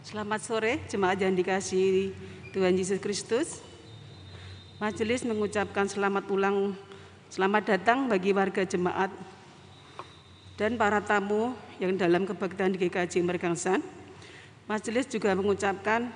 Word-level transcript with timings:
Selamat 0.00 0.40
sore 0.40 0.80
jemaat 0.88 1.20
yang 1.20 1.36
dikasih 1.36 2.16
Tuhan 2.56 2.72
Yesus 2.72 2.96
Kristus. 2.96 3.60
Majelis 4.80 5.20
mengucapkan 5.28 5.84
selamat 5.84 6.24
ulang, 6.32 6.72
selamat 7.28 7.76
datang 7.76 8.08
bagi 8.08 8.32
warga 8.32 8.64
jemaat 8.64 9.12
dan 10.56 10.80
para 10.80 11.04
tamu 11.04 11.52
yang 11.76 11.92
dalam 12.00 12.24
kebaktian 12.24 12.72
di 12.72 12.88
GKJ 12.88 13.20
Mergangsan. 13.20 13.84
Majelis 14.64 15.04
juga 15.12 15.36
mengucapkan 15.36 16.08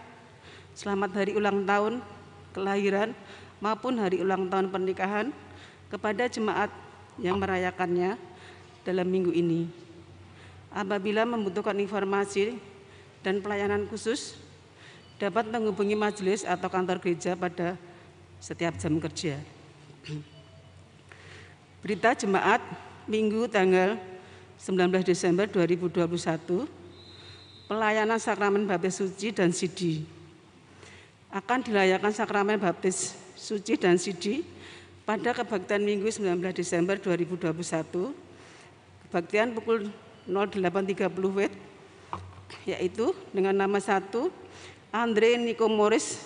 selamat 0.73 1.21
hari 1.21 1.33
ulang 1.37 1.69
tahun 1.69 2.01
kelahiran 2.57 3.13
maupun 3.61 4.01
hari 4.01 4.25
ulang 4.25 4.49
tahun 4.49 4.73
pernikahan 4.73 5.27
kepada 5.93 6.33
jemaat 6.33 6.73
yang 7.21 7.37
merayakannya 7.37 8.30
dalam 8.87 9.07
minggu 9.07 9.33
ini. 9.35 9.69
Apabila 10.71 11.27
membutuhkan 11.27 11.75
informasi 11.79 12.57
dan 13.21 13.43
pelayanan 13.43 13.85
khusus, 13.91 14.39
dapat 15.21 15.51
menghubungi 15.53 15.99
majelis 15.99 16.47
atau 16.49 16.73
kantor 16.73 16.97
gereja 17.03 17.37
pada 17.37 17.77
setiap 18.41 18.73
jam 18.81 18.97
kerja. 18.97 19.37
Berita 21.85 22.17
jemaat 22.17 22.65
Minggu 23.05 23.51
tanggal 23.51 23.99
19 24.61 25.03
Desember 25.05 25.45
2021, 25.49 26.69
pelayanan 27.69 28.21
sakramen 28.21 28.65
baptis 28.69 29.01
suci 29.01 29.33
dan 29.35 29.51
sidi. 29.51 30.05
Akan 31.33 31.65
dilayakan 31.65 32.13
sakramen 32.13 32.61
baptis 32.61 33.17
suci 33.35 33.77
dan 33.81 33.97
sidi 33.97 34.45
pada 35.03 35.33
kebaktian 35.33 35.83
Minggu 35.83 36.13
19 36.13 36.39
Desember 36.53 36.97
2021, 37.01 38.30
kebaktian 39.11 39.59
pukul 39.59 39.91
08.30 40.31 41.11
WIB, 41.19 41.51
yaitu 42.63 43.11
dengan 43.35 43.59
nama 43.67 43.83
satu 43.83 44.31
Andre 44.95 45.35
Niko 45.35 45.67
Morris 45.67 46.23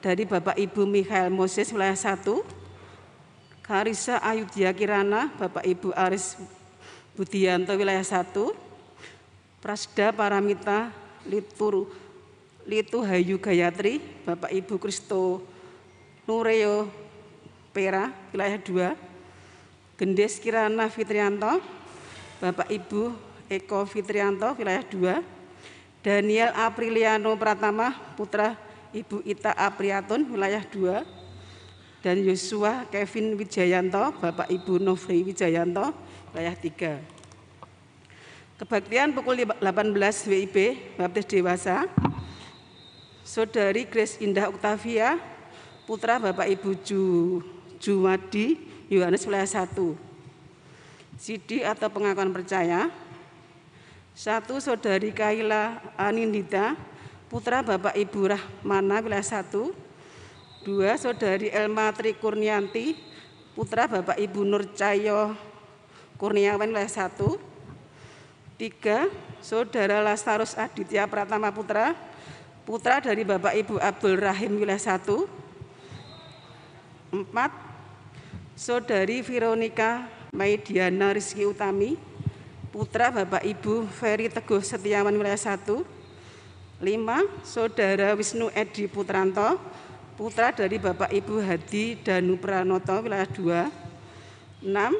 dari 0.00 0.24
Bapak 0.24 0.56
Ibu 0.56 0.88
Mikhail 0.88 1.28
Moses 1.28 1.68
wilayah 1.68 1.92
1, 1.92 2.24
Karisa 3.60 4.24
Ayudya 4.24 4.72
Kirana, 4.72 5.28
Bapak 5.36 5.60
Ibu 5.68 5.92
Aris 5.92 6.40
Budianto 7.12 7.76
wilayah 7.76 8.08
1, 8.08 8.32
Prasda 9.60 10.16
Paramita 10.16 10.88
Litur 11.28 11.92
Litu 12.64 13.04
Hayu 13.04 13.36
Gayatri, 13.36 14.00
Bapak 14.24 14.48
Ibu 14.48 14.80
Kristo 14.80 15.44
Nureo 16.24 16.88
Pera, 17.76 18.08
wilayah 18.32 18.56
2, 18.96 19.09
Gendes 20.00 20.40
Kirana 20.40 20.88
Fitrianto, 20.88 21.60
Bapak 22.40 22.72
Ibu 22.72 23.12
Eko 23.52 23.84
Fitrianto, 23.84 24.48
wilayah 24.56 24.80
2, 24.80 25.20
Daniel 26.00 26.56
Apriliano 26.56 27.36
Pratama, 27.36 27.92
putra 28.16 28.56
Ibu 28.96 29.20
Ita 29.28 29.52
Apriatun, 29.52 30.24
wilayah 30.32 30.64
2, 30.64 31.04
dan 32.00 32.16
Yosua 32.16 32.88
Kevin 32.88 33.36
Wijayanto, 33.36 34.16
Bapak 34.16 34.48
Ibu 34.48 34.80
Novri 34.80 35.20
Wijayanto, 35.20 35.92
wilayah 36.32 36.56
3. 36.56 38.56
Kebaktian 38.56 39.12
pukul 39.12 39.44
18 39.44 39.60
WIB, 40.32 40.56
Baptis 40.96 41.28
Dewasa, 41.28 41.84
Saudari 43.20 43.84
Grace 43.84 44.16
Indah 44.24 44.48
Octavia, 44.48 45.20
putra 45.84 46.16
Bapak 46.16 46.48
Ibu 46.48 46.72
Ju 46.80 47.04
Juwadi 47.76 48.69
Yohanes 48.90 49.22
wilayah 49.22 49.46
1. 49.46 49.94
Sidi 51.14 51.62
atau 51.62 51.86
pengakuan 51.86 52.34
percaya. 52.34 52.90
Satu 54.18 54.58
Saudari 54.58 55.14
Kaila 55.14 55.78
Anindita, 55.94 56.74
putra 57.30 57.62
Bapak 57.62 57.94
Ibu 57.94 58.34
Rahmana 58.34 58.98
wilayah 58.98 59.22
1. 59.22 60.66
Dua 60.66 60.98
Saudari 60.98 61.54
Elma 61.54 61.94
Trikurnianti, 61.94 62.98
putra 63.54 63.86
Bapak 63.86 64.18
Ibu 64.18 64.42
Nur 64.42 64.66
Cahyo 64.74 65.38
Kurniawan 66.18 66.74
wilayah 66.74 66.90
1. 66.90 67.14
Tiga 68.58 69.06
Saudara 69.38 70.02
Lastarus 70.02 70.58
Aditya 70.58 71.06
Pratama 71.06 71.54
Putra, 71.54 71.94
putra 72.66 72.98
dari 72.98 73.22
Bapak 73.22 73.54
Ibu 73.54 73.78
Abdul 73.78 74.18
Rahim 74.18 74.58
wilayah 74.58 74.98
1. 74.98 75.30
Empat 77.14 77.69
Saudari 78.58 79.22
Veronica 79.22 80.10
Maidiana 80.34 81.14
Rizky 81.14 81.46
Utami, 81.46 81.94
putra 82.74 83.10
Bapak 83.10 83.42
Ibu 83.42 83.86
Ferry 83.90 84.30
Teguh 84.30 84.62
Setiawan 84.62 85.14
wilayah 85.14 85.38
1. 85.38 85.82
5. 86.80 86.86
Saudara 87.44 88.16
Wisnu 88.16 88.48
Edi 88.54 88.88
Putranto, 88.88 89.60
putra 90.16 90.50
dari 90.54 90.78
Bapak 90.78 91.12
Ibu 91.12 91.42
Hadi 91.42 91.98
Danu 92.00 92.38
Pranoto 92.38 92.94
wilayah 93.02 93.28
2. 93.28 94.66
6. 94.66 94.98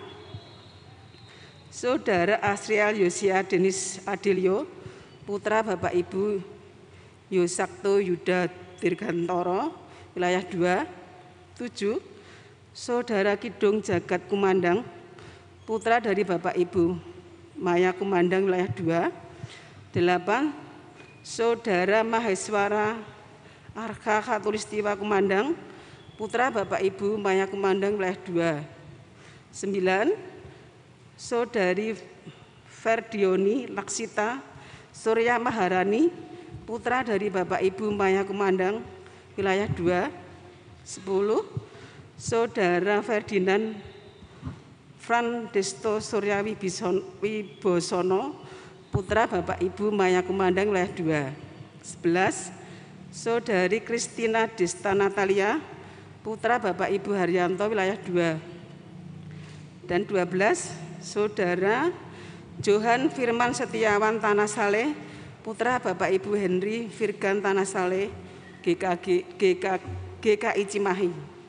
Saudara 1.71 2.43
Asrial 2.43 2.99
Yosia 2.99 3.47
Denis 3.47 4.03
Adilio, 4.05 4.67
putra 5.27 5.63
Bapak 5.63 5.95
Ibu 5.95 6.43
Yosakto 7.31 8.03
Yuda 8.03 8.51
Dirgantoro 8.83 9.71
wilayah 10.19 10.43
2. 10.43 10.99
7 11.61 12.10
Saudara 12.71 13.35
Kidung 13.35 13.83
Jagat 13.83 14.31
Kumandang, 14.31 14.87
putra 15.67 15.99
dari 15.99 16.23
Bapak 16.23 16.55
Ibu 16.55 16.95
Maya 17.59 17.91
Kumandang 17.91 18.47
wilayah 18.47 18.71
2. 18.71 19.11
8. 19.91 20.55
Saudara 21.27 22.07
Maheswara 22.07 22.95
Arka 23.75 24.23
Khatulistiwa 24.23 24.95
Kumandang, 24.95 25.59
putra 26.15 26.47
Bapak 26.47 26.79
Ibu 26.79 27.19
Maya 27.19 27.51
Kumandang 27.51 27.99
wilayah 27.99 28.63
2. 28.63 28.63
9. 29.51 30.15
Saudari 31.19 31.99
Ferdioni 32.71 33.67
Laksita 33.67 34.39
Surya 34.95 35.43
Maharani, 35.43 36.07
putra 36.71 37.03
dari 37.03 37.35
Bapak 37.35 37.67
Ibu 37.67 37.91
Maya 37.91 38.23
Kumandang 38.23 38.79
wilayah 39.35 39.67
2. 39.67 40.07
10 40.87 41.70
Saudara 42.21 43.01
Ferdinand 43.01 43.81
Fran 45.01 45.49
Desto 45.57 45.97
Wibosono, 47.25 48.37
putra 48.93 49.25
Bapak 49.25 49.57
Ibu 49.57 49.89
Maya 49.89 50.21
Kumandang 50.21 50.69
wilayah 50.69 50.93
2. 50.93 51.33
11. 52.05 52.53
Saudari 53.09 53.81
Kristina 53.81 54.45
Desta 54.53 54.93
Natalia, 54.93 55.65
putra 56.21 56.61
Bapak 56.61 56.93
Ibu 56.93 57.09
Haryanto 57.17 57.65
wilayah 57.65 57.97
2. 57.97 59.89
Dan 59.89 60.05
12. 60.05 61.01
Saudara 61.01 61.89
Johan 62.61 63.09
Firman 63.09 63.57
Setiawan 63.57 64.21
Tanah 64.21 64.45
Saleh, 64.45 64.93
putra 65.41 65.81
Bapak 65.81 66.13
Ibu 66.13 66.37
Henry 66.37 66.85
Virgan 66.85 67.41
Tanah 67.41 67.65
Saleh, 67.65 68.13
GKG, 68.61 69.25
GK, 69.41 69.65
GKI 70.21 70.65
Cimahi. 70.69 71.40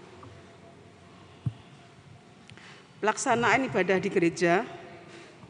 Pelaksanaan 3.02 3.66
ibadah 3.66 3.98
di 3.98 4.14
gereja, 4.14 4.62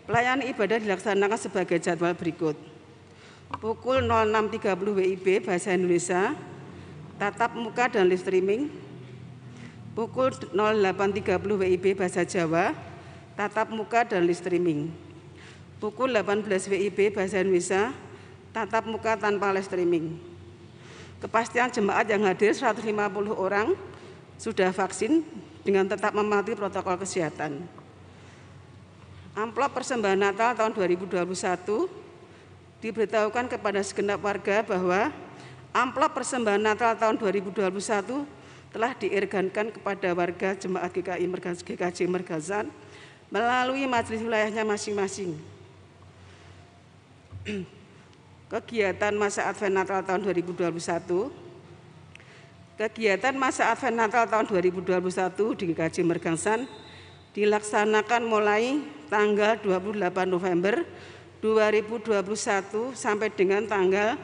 pelayanan 0.07 0.47
ibadah 0.47 0.79
dilaksanakan 0.79 1.35
sebagai 1.35 1.83
jadwal 1.83 2.15
berikut. 2.15 2.55
Pukul 3.59 4.07
06.30 4.07 4.71
WIB 4.79 5.43
Bahasa 5.43 5.75
Indonesia, 5.75 6.31
tatap 7.19 7.51
muka 7.59 7.91
dan 7.91 8.07
live 8.07 8.23
streaming. 8.23 8.71
Pukul 9.91 10.31
08.30 10.31 11.43
WIB 11.43 11.99
Bahasa 11.99 12.23
Jawa, 12.23 12.71
tatap 13.35 13.67
muka 13.75 14.07
dan 14.07 14.23
live 14.23 14.39
streaming. 14.39 14.87
Pukul 15.83 16.15
18 16.15 16.47
WIB 16.47 17.11
Bahasa 17.11 17.43
Indonesia, 17.43 17.91
tatap 18.55 18.87
muka 18.87 19.19
tanpa 19.19 19.51
live 19.51 19.67
streaming. 19.67 20.15
Kepastian 21.19 21.67
jemaat 21.67 22.07
yang 22.07 22.23
hadir 22.23 22.55
150 22.55 22.79
orang 23.35 23.75
sudah 24.39 24.71
vaksin 24.71 25.27
dengan 25.61 25.85
tetap 25.85 26.13
mematuhi 26.13 26.57
protokol 26.57 26.97
kesehatan. 27.01 27.65
Amplop 29.31 29.71
persembahan 29.71 30.19
Natal 30.19 30.51
tahun 30.57 30.75
2021 30.75 31.23
diberitahukan 32.83 33.45
kepada 33.47 33.79
segenap 33.85 34.19
warga 34.19 34.65
bahwa 34.65 35.13
amplop 35.71 36.11
persembahan 36.17 36.59
Natal 36.59 36.97
tahun 36.99 37.15
2021 37.15 37.71
telah 38.71 38.91
diirgankan 38.95 39.71
kepada 39.71 40.09
warga 40.11 40.55
jemaat 40.57 40.91
GKI 40.91 41.25
GKJ 41.63 41.99
Mergazan 42.11 42.67
melalui 43.31 43.87
majelis 43.87 44.19
wilayahnya 44.19 44.67
masing-masing. 44.67 45.39
Kegiatan 48.51 49.15
masa 49.15 49.47
Advent 49.47 49.79
Natal 49.79 50.03
tahun 50.03 50.27
2021 50.27 51.40
Kegiatan 52.81 53.37
masa 53.37 53.69
Advent 53.69 53.93
Natal 53.93 54.25
tahun 54.25 54.49
2021 54.49 54.97
di 55.53 55.69
GKJ 55.69 56.01
Mergangsan 56.01 56.65
dilaksanakan 57.29 58.25
mulai 58.25 58.81
tanggal 59.05 59.53
28 59.61 60.01
November 60.25 60.81
2021 61.45 62.17
sampai 62.97 63.29
dengan 63.37 63.69
tanggal 63.69 64.17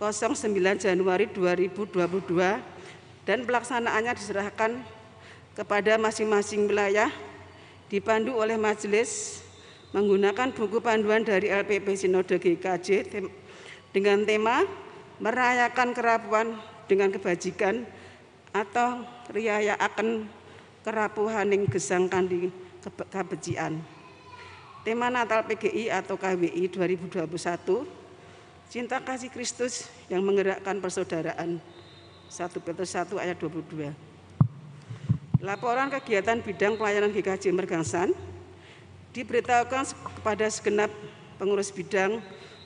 09 0.00 0.80
Januari 0.80 1.28
2022 1.28 3.28
dan 3.28 3.44
pelaksanaannya 3.44 4.16
diserahkan 4.16 4.80
kepada 5.52 6.00
masing-masing 6.00 6.64
wilayah 6.64 7.12
dipandu 7.92 8.32
oleh 8.32 8.56
majelis 8.56 9.44
menggunakan 9.92 10.56
buku 10.56 10.80
panduan 10.80 11.20
dari 11.20 11.52
LPP 11.52 12.00
Sinode 12.00 12.40
GKJ 12.40 13.12
dengan 13.92 14.24
tema 14.24 14.64
merayakan 15.20 15.92
kerapuan 15.92 16.72
dengan 16.86 17.12
kebajikan 17.12 17.84
atau 18.54 19.02
riaya 19.32 19.74
akan 19.80 20.28
kerapuhaning 20.84 21.66
gesang 21.66 22.06
kandi 22.06 22.52
kebejian. 23.10 23.80
Tema 24.84 25.08
Natal 25.08 25.48
PGI 25.48 25.88
atau 25.88 26.20
KWI 26.20 26.68
2021 26.68 27.24
Cinta 28.68 29.00
kasih 29.00 29.32
Kristus 29.32 29.88
yang 30.12 30.20
menggerakkan 30.20 30.76
persaudaraan 30.76 31.56
1 32.28 32.64
Petrus 32.64 32.92
1 32.92 33.16
ayat 33.16 33.36
22 33.40 33.96
Laporan 35.40 35.88
kegiatan 35.88 36.36
bidang 36.44 36.76
pelayanan 36.76 37.16
GKJ 37.16 37.52
Mergangsan 37.56 38.12
diberitahukan 39.16 39.88
kepada 40.20 40.52
segenap 40.52 40.92
pengurus 41.40 41.72
bidang, 41.72 42.18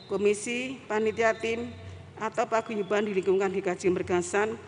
komisi, 0.08 0.80
panitia 0.88 1.36
tim, 1.36 1.70
atau 2.18 2.44
paguyuban 2.46 3.06
di 3.06 3.14
lingkungan 3.14 3.50
GKJ 3.50 3.94
Mergangsan 3.94 4.58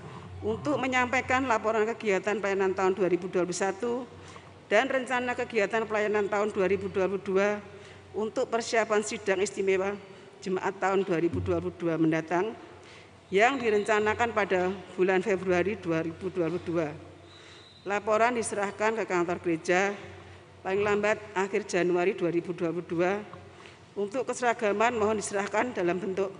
untuk 0.41 0.81
menyampaikan 0.81 1.44
laporan 1.44 1.85
kegiatan 1.85 2.41
pelayanan 2.41 2.73
tahun 2.73 2.97
2021 2.97 3.44
dan 4.70 4.87
rencana 4.87 5.37
kegiatan 5.37 5.82
pelayanan 5.85 6.31
tahun 6.31 6.49
2022 6.55 6.94
untuk 8.14 8.47
persiapan 8.49 9.02
sidang 9.05 9.43
istimewa 9.43 9.93
Jemaat 10.41 10.81
tahun 10.81 11.05
2022 11.05 12.00
mendatang 12.00 12.56
yang 13.29 13.61
direncanakan 13.61 14.32
pada 14.32 14.73
bulan 14.97 15.20
Februari 15.20 15.76
2022. 15.76 17.85
Laporan 17.85 18.32
diserahkan 18.32 18.97
ke 18.97 19.05
kantor 19.05 19.37
gereja 19.44 19.93
paling 20.64 20.81
lambat 20.81 21.20
akhir 21.37 21.69
Januari 21.69 22.17
2022. 22.17 24.00
Untuk 24.00 24.25
keseragaman 24.25 24.97
mohon 24.97 25.20
diserahkan 25.20 25.76
dalam 25.76 26.00
bentuk 26.00 26.32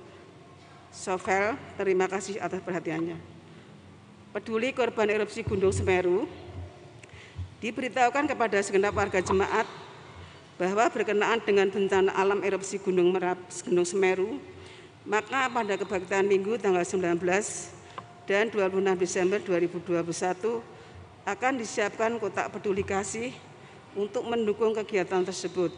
sovel. 0.91 1.55
Terima 1.79 2.11
kasih 2.11 2.43
atas 2.43 2.61
perhatiannya. 2.61 3.17
Peduli 4.31 4.71
korban 4.71 5.11
erupsi 5.11 5.43
Gunung 5.43 5.75
Semeru 5.75 6.31
diberitahukan 7.59 8.31
kepada 8.31 8.63
segenap 8.63 8.95
warga 8.95 9.19
jemaat 9.19 9.67
bahwa 10.55 10.85
berkenaan 10.93 11.41
dengan 11.43 11.67
bencana 11.73 12.13
alam 12.15 12.45
erupsi 12.45 12.77
Gunung 12.77 13.11
Merap, 13.11 13.41
Gunung 13.65 13.89
Semeru, 13.89 14.37
maka 15.09 15.49
pada 15.49 15.75
kebaktian 15.81 16.29
Minggu 16.29 16.61
tanggal 16.61 16.85
19 16.85 17.17
dan 18.29 18.47
26 18.53 19.03
Desember 19.03 19.39
2021 19.41 20.63
akan 21.27 21.53
disiapkan 21.59 22.15
kotak 22.21 22.53
peduli 22.53 22.85
kasih 22.85 23.33
untuk 23.99 24.23
mendukung 24.29 24.77
kegiatan 24.77 25.25
tersebut. 25.27 25.75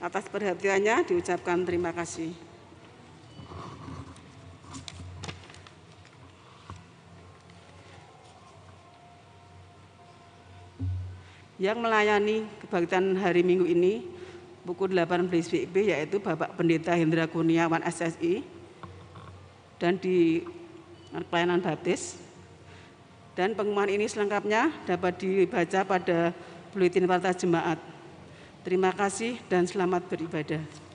Atas 0.00 0.24
perhatiannya 0.32 1.04
diucapkan 1.04 1.60
terima 1.68 1.92
kasih. 1.92 2.49
Yang 11.60 11.76
melayani 11.76 12.48
kebaktian 12.64 13.20
hari 13.20 13.44
Minggu 13.44 13.68
ini 13.68 14.08
pukul 14.64 14.96
18 14.96 15.28
WIB 15.28 15.92
yaitu 15.92 16.16
Bapak 16.16 16.56
Pendeta 16.56 16.96
Hendra 16.96 17.28
Kurniawan 17.28 17.84
SSI 17.84 18.40
dan 19.76 20.00
di 20.00 20.40
pelayanan 21.28 21.60
baptis 21.60 22.16
dan 23.36 23.52
pengumuman 23.52 23.92
ini 23.92 24.08
selengkapnya 24.08 24.72
dapat 24.88 25.20
dibaca 25.20 25.80
pada 25.84 26.32
Buletin 26.72 27.04
Warta 27.04 27.36
Jemaat. 27.36 27.76
Terima 28.64 28.96
kasih 28.96 29.36
dan 29.52 29.68
selamat 29.68 30.08
beribadah. 30.08 30.89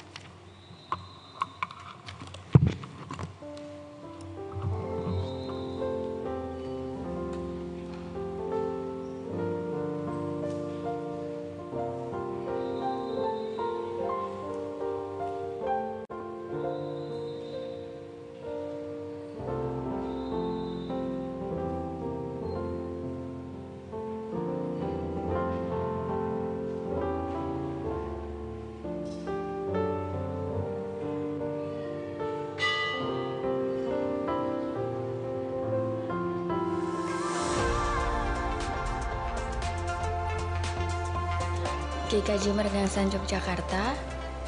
GKJ 42.46 42.62
Mergangsan 42.62 43.10
Yogyakarta 43.10 43.98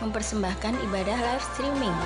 mempersembahkan 0.06 0.86
ibadah 0.86 1.18
live 1.18 1.46
streaming. 1.50 1.98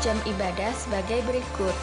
Jam 0.00 0.16
ibadah 0.24 0.72
sebagai 0.72 1.20
berikut. 1.28 1.76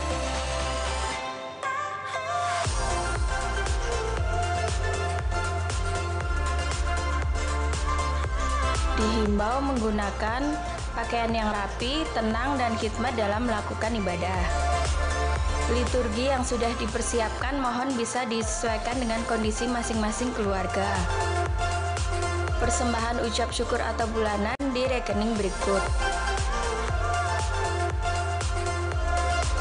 Dihimbau 8.98 9.62
menggunakan 9.62 10.42
pakaian 10.98 11.30
yang 11.38 11.54
rapi, 11.54 12.02
tenang, 12.18 12.58
dan 12.58 12.74
khidmat 12.82 13.14
dalam 13.14 13.46
melakukan 13.46 13.94
ibadah. 13.94 14.73
Liturgi 15.72 16.28
yang 16.28 16.44
sudah 16.44 16.68
dipersiapkan 16.76 17.56
mohon 17.56 17.88
bisa 17.96 18.28
disesuaikan 18.28 19.00
dengan 19.00 19.24
kondisi 19.24 19.64
masing-masing 19.64 20.36
keluarga. 20.36 20.92
Persembahan 22.60 23.24
ucap 23.24 23.48
syukur 23.56 23.80
atau 23.80 24.04
bulanan 24.12 24.60
di 24.76 24.84
rekening 24.84 25.32
berikut. 25.40 25.80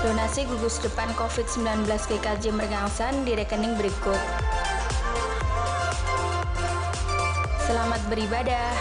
Donasi 0.02 0.42
gugus 0.50 0.82
depan 0.82 1.06
COVID-19 1.14 1.87
GKJ 1.87 2.50
Mergangsan 2.50 3.23
di 3.23 3.38
rekening 3.38 3.78
berikut. 3.78 4.18
Selamat 7.62 8.02
beribadah. 8.11 8.75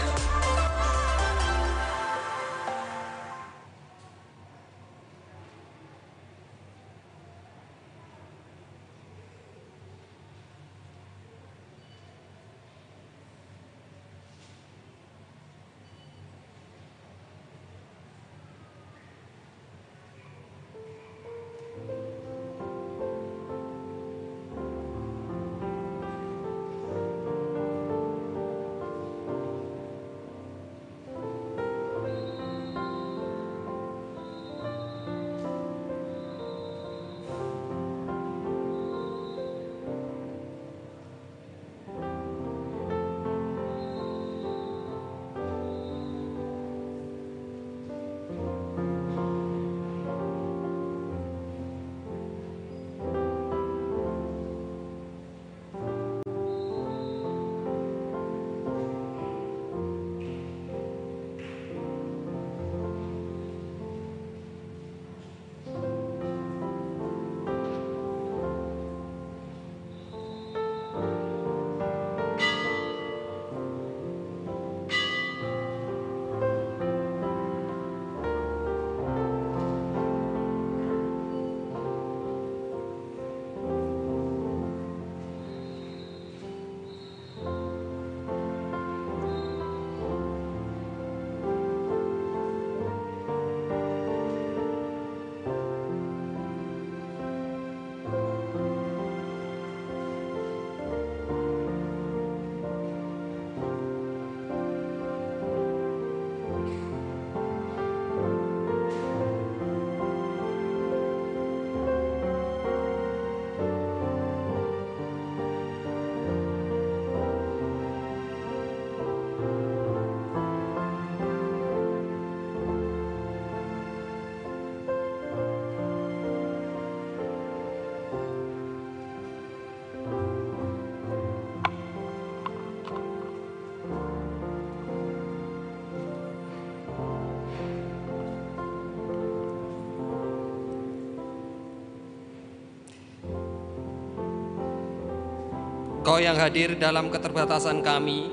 Kau 146.12 146.20
yang 146.20 146.36
hadir 146.36 146.76
dalam 146.76 147.08
keterbatasan 147.08 147.80
kami, 147.80 148.28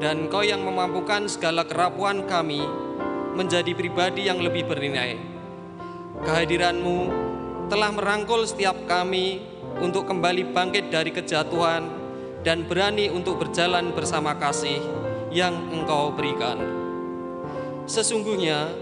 dan 0.00 0.24
Kau 0.32 0.40
yang 0.40 0.64
memampukan 0.64 1.28
segala 1.28 1.68
kerapuan 1.68 2.24
kami 2.24 2.64
menjadi 3.36 3.76
pribadi 3.76 4.24
yang 4.24 4.40
lebih 4.40 4.64
bernilai. 4.64 5.20
Kehadiranmu 6.24 6.98
telah 7.68 7.92
merangkul 7.92 8.48
setiap 8.48 8.72
kami 8.88 9.44
untuk 9.84 10.08
kembali 10.08 10.56
bangkit 10.56 10.88
dari 10.88 11.12
kejatuhan 11.12 11.92
dan 12.40 12.64
berani 12.64 13.12
untuk 13.12 13.36
berjalan 13.36 13.92
bersama 13.92 14.32
kasih 14.40 14.80
yang 15.28 15.52
Engkau 15.76 16.08
berikan. 16.16 16.56
Sesungguhnya, 17.84 18.72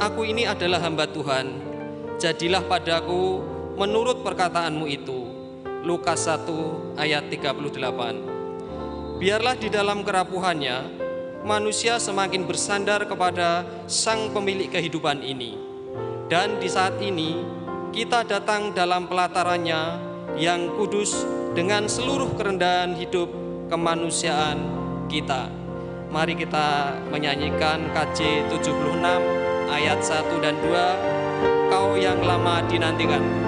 aku 0.00 0.24
ini 0.24 0.48
adalah 0.48 0.80
hamba 0.80 1.04
Tuhan. 1.04 1.60
Jadilah 2.16 2.64
padaku 2.64 3.44
menurut 3.76 4.24
perkataanmu 4.24 4.88
itu. 4.88 5.17
Lukas 5.86 6.26
1 6.26 6.98
ayat 6.98 7.30
38. 7.30 9.22
Biarlah 9.22 9.54
di 9.54 9.70
dalam 9.70 10.02
kerapuhannya, 10.02 10.78
manusia 11.46 12.02
semakin 12.02 12.46
bersandar 12.50 13.06
kepada 13.06 13.62
sang 13.86 14.34
pemilik 14.34 14.66
kehidupan 14.66 15.22
ini. 15.22 15.54
Dan 16.26 16.58
di 16.58 16.66
saat 16.66 16.98
ini, 16.98 17.38
kita 17.94 18.26
datang 18.26 18.74
dalam 18.74 19.06
pelatarannya 19.06 19.82
yang 20.34 20.74
kudus 20.74 21.26
dengan 21.54 21.86
seluruh 21.86 22.34
kerendahan 22.34 22.98
hidup 22.98 23.30
kemanusiaan 23.70 24.58
kita. 25.06 25.46
Mari 26.10 26.34
kita 26.34 26.98
menyanyikan 27.12 27.90
KJ 27.94 28.50
76 28.50 28.98
ayat 29.70 29.98
1 30.02 30.44
dan 30.44 30.54
2 30.58 31.18
Kau 31.68 31.94
yang 32.00 32.18
lama 32.24 32.64
dinantikan. 32.64 33.47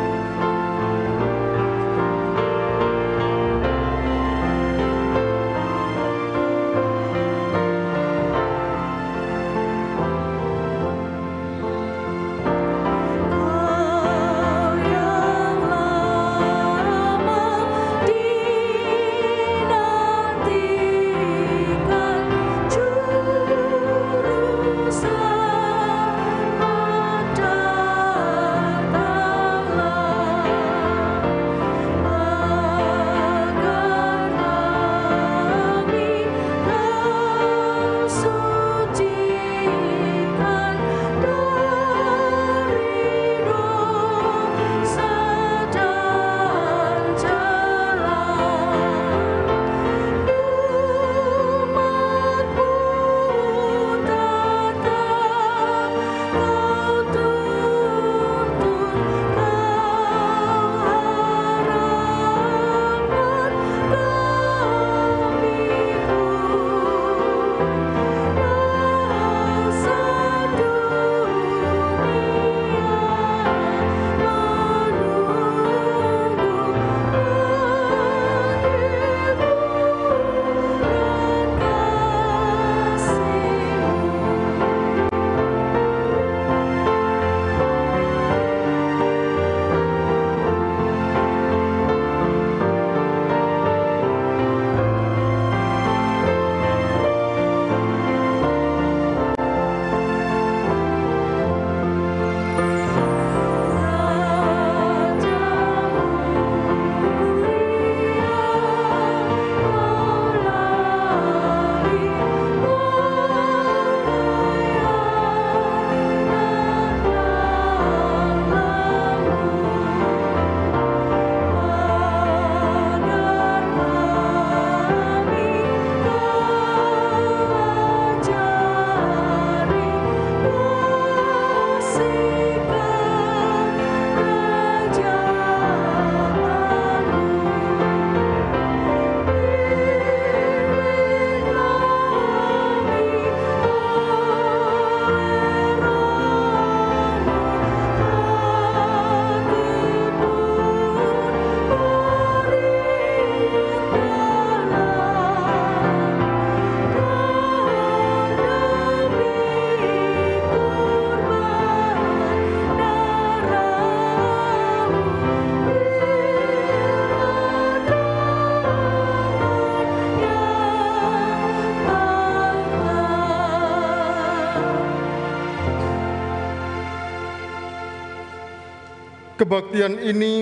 Kebaktian 179.51 179.99
ini 179.99 180.35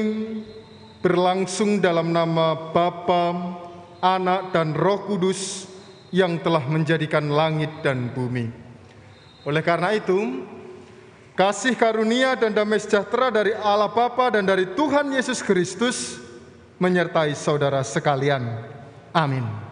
berlangsung 1.00 1.80
dalam 1.80 2.12
nama 2.12 2.52
Bapa, 2.76 3.56
Anak, 4.04 4.52
dan 4.52 4.76
Roh 4.76 5.08
Kudus 5.08 5.64
yang 6.12 6.36
telah 6.44 6.60
menjadikan 6.68 7.24
langit 7.32 7.72
dan 7.80 8.12
bumi. 8.12 8.52
Oleh 9.48 9.64
karena 9.64 9.96
itu, 9.96 10.44
kasih 11.32 11.72
karunia 11.72 12.36
dan 12.36 12.52
damai 12.52 12.84
sejahtera 12.84 13.32
dari 13.32 13.56
Allah 13.56 13.88
Bapa 13.88 14.28
dan 14.28 14.44
dari 14.44 14.76
Tuhan 14.76 15.08
Yesus 15.08 15.40
Kristus 15.40 16.20
menyertai 16.76 17.32
saudara 17.32 17.80
sekalian. 17.80 18.60
Amin. 19.16 19.67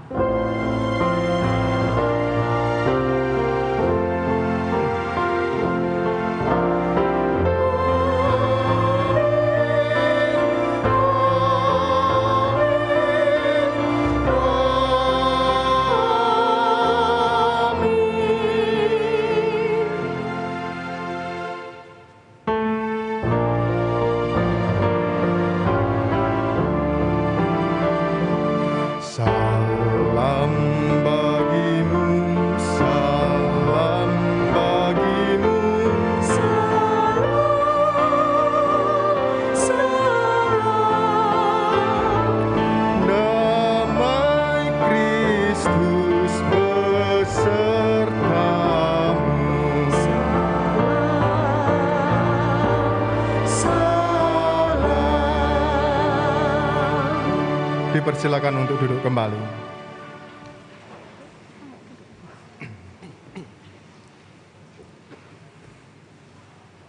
Dipersilakan 58.27 58.67
untuk 58.67 58.77
duduk 58.83 59.01
kembali. 59.07 59.39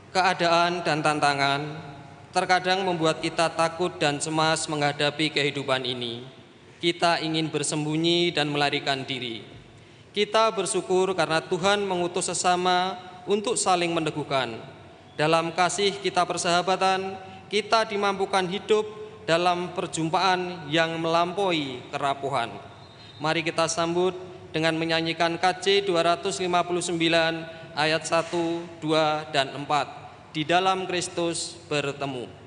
Keadaan 0.10 0.82
dan 0.82 1.06
tantangan 1.06 1.62
terkadang 2.34 2.82
membuat 2.82 3.22
kita 3.22 3.54
takut 3.54 3.94
dan 4.02 4.18
cemas 4.18 4.66
menghadapi 4.66 5.30
kehidupan 5.30 5.86
ini. 5.86 6.26
Kita 6.82 7.22
ingin 7.22 7.54
bersembunyi 7.54 8.34
dan 8.34 8.50
melarikan 8.50 9.06
diri. 9.06 9.46
Kita 10.18 10.50
bersyukur 10.50 11.14
karena 11.14 11.38
Tuhan 11.46 11.86
mengutus 11.86 12.34
sesama 12.34 12.98
untuk 13.30 13.62
saling 13.62 13.94
meneguhkan. 13.94 14.58
Dalam 15.14 15.54
kasih 15.54 16.02
kita 16.02 16.26
persahabatan, 16.26 17.14
kita 17.54 17.86
dimampukan 17.86 18.46
hidup 18.50 18.97
dalam 19.28 19.76
perjumpaan 19.76 20.72
yang 20.72 20.96
melampaui 21.04 21.84
kerapuhan. 21.92 22.48
Mari 23.20 23.44
kita 23.44 23.68
sambut 23.68 24.16
dengan 24.56 24.80
menyanyikan 24.80 25.36
KC 25.36 25.84
259 25.84 26.96
ayat 27.76 28.04
1, 28.08 28.80
2, 28.80 29.36
dan 29.36 29.52
4. 29.52 30.32
Di 30.32 30.48
dalam 30.48 30.88
Kristus 30.88 31.60
bertemu. 31.68 32.47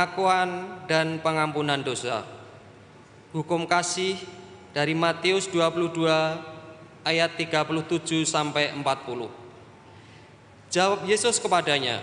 Pengakuan 0.00 0.80
dan 0.88 1.20
pengampunan 1.20 1.76
dosa. 1.84 2.24
Hukum 3.36 3.68
kasih 3.68 4.16
dari 4.72 4.96
Matius 4.96 5.44
22 5.52 6.08
ayat 7.04 7.36
37 7.36 8.24
sampai 8.24 8.72
40. 8.72 9.28
Jawab 10.72 11.04
Yesus 11.04 11.36
kepadanya, 11.36 12.00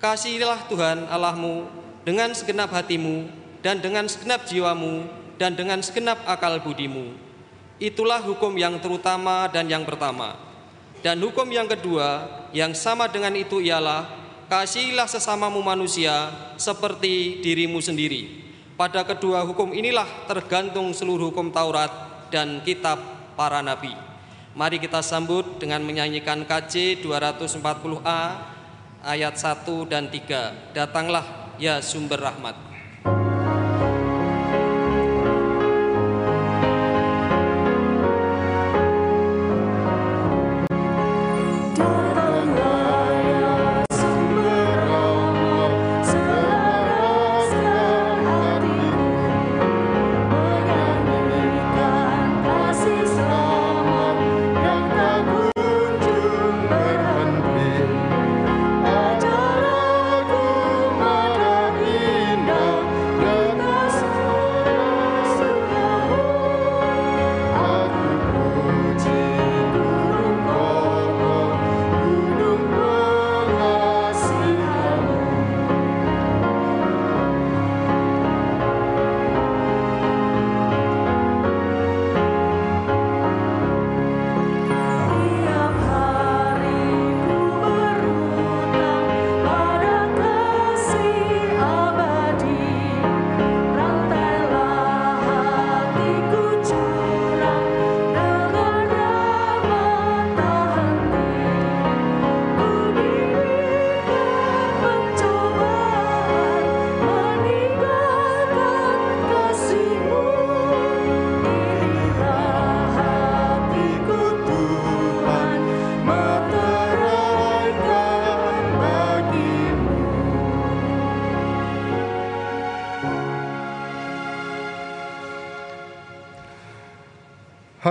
Kasihilah 0.00 0.64
Tuhan 0.64 1.04
Allahmu 1.12 1.68
dengan 2.08 2.32
segenap 2.32 2.72
hatimu 2.72 3.28
dan 3.60 3.84
dengan 3.84 4.08
segenap 4.08 4.48
jiwamu 4.48 5.04
dan 5.36 5.52
dengan 5.52 5.84
segenap 5.84 6.24
akal 6.24 6.56
budimu. 6.64 7.20
Itulah 7.76 8.24
hukum 8.24 8.56
yang 8.56 8.80
terutama 8.80 9.44
dan 9.52 9.68
yang 9.68 9.84
pertama. 9.84 10.40
Dan 11.04 11.20
hukum 11.20 11.44
yang 11.52 11.68
kedua 11.68 12.24
yang 12.56 12.72
sama 12.72 13.12
dengan 13.12 13.36
itu 13.36 13.60
ialah 13.60 14.23
kasihilah 14.50 15.08
sesamamu 15.08 15.62
manusia 15.64 16.32
seperti 16.58 17.40
dirimu 17.40 17.80
sendiri. 17.80 18.44
Pada 18.74 19.06
kedua 19.06 19.46
hukum 19.46 19.70
inilah 19.70 20.26
tergantung 20.26 20.90
seluruh 20.90 21.30
hukum 21.30 21.54
Taurat 21.54 21.90
dan 22.34 22.58
kitab 22.66 22.98
para 23.38 23.62
nabi. 23.62 23.94
Mari 24.54 24.78
kita 24.82 25.02
sambut 25.02 25.58
dengan 25.58 25.82
menyanyikan 25.82 26.46
KJ 26.46 27.02
240A 27.02 28.20
ayat 29.02 29.34
1 29.34 29.90
dan 29.90 30.10
3. 30.10 30.74
Datanglah 30.74 31.54
ya 31.58 31.78
sumber 31.78 32.18
rahmat. 32.18 32.73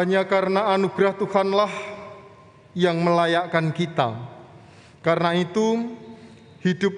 Hanya 0.03 0.27
karena 0.27 0.67
anugerah 0.75 1.15
Tuhanlah 1.15 1.71
yang 2.75 2.99
melayakkan 2.99 3.71
kita. 3.71 4.11
Karena 4.99 5.31
itu, 5.31 5.95
hidup 6.59 6.91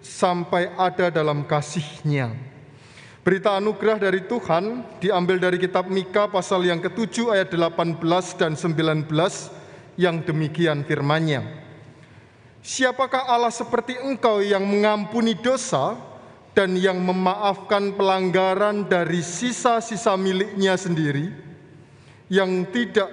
sampai 0.00 0.72
ada 0.72 1.12
dalam 1.12 1.44
kasihnya. 1.44 2.32
Berita 3.20 3.52
anugerah 3.60 4.00
dari 4.00 4.24
Tuhan 4.24 4.80
diambil 4.96 5.36
dari 5.36 5.60
kitab 5.60 5.92
Mika 5.92 6.24
pasal 6.24 6.64
yang 6.64 6.80
ketujuh 6.80 7.36
ayat 7.36 7.52
18 7.52 8.00
dan 8.40 8.56
19 8.56 9.12
yang 10.00 10.24
demikian 10.24 10.88
firmannya. 10.88 11.44
Siapakah 12.64 13.28
Allah 13.28 13.52
seperti 13.52 14.00
engkau 14.00 14.40
yang 14.40 14.64
mengampuni 14.64 15.36
dosa 15.36 16.00
dan 16.56 16.80
yang 16.80 16.96
memaafkan 16.96 17.92
pelanggaran 17.92 18.88
dari 18.88 19.20
sisa-sisa 19.20 20.16
miliknya 20.16 20.80
sendiri, 20.80 21.47
yang 22.28 22.68
tidak 22.68 23.08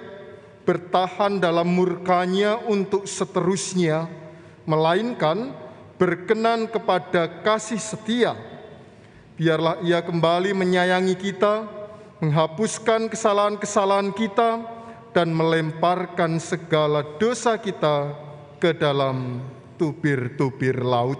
bertahan 0.68 1.40
dalam 1.40 1.68
murkanya 1.72 2.60
untuk 2.68 3.08
seterusnya, 3.08 4.08
melainkan 4.68 5.52
berkenan 5.96 6.68
kepada 6.68 7.40
kasih 7.40 7.80
setia. 7.80 8.32
Biarlah 9.36 9.80
ia 9.84 10.00
kembali 10.00 10.52
menyayangi 10.52 11.16
kita, 11.16 11.64
menghapuskan 12.20 13.08
kesalahan-kesalahan 13.12 14.12
kita, 14.12 14.64
dan 15.16 15.32
melemparkan 15.32 16.36
segala 16.36 17.00
dosa 17.16 17.56
kita 17.56 18.12
ke 18.60 18.76
dalam 18.76 19.40
tubir-tubir 19.80 20.76
laut. 20.84 21.16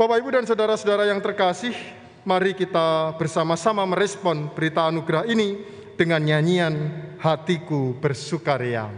Bapak, 0.00 0.16
Ibu, 0.20 0.28
dan 0.32 0.44
saudara-saudara 0.48 1.04
yang 1.08 1.20
terkasih, 1.20 1.76
mari 2.24 2.56
kita 2.56 3.12
bersama-sama 3.20 3.84
merespon 3.84 4.48
berita 4.56 4.88
anugerah 4.88 5.28
ini 5.28 5.60
dengan 5.94 6.22
nyanyian 6.22 6.74
Hatiku 7.18 7.96
Bersukaria. 7.98 8.90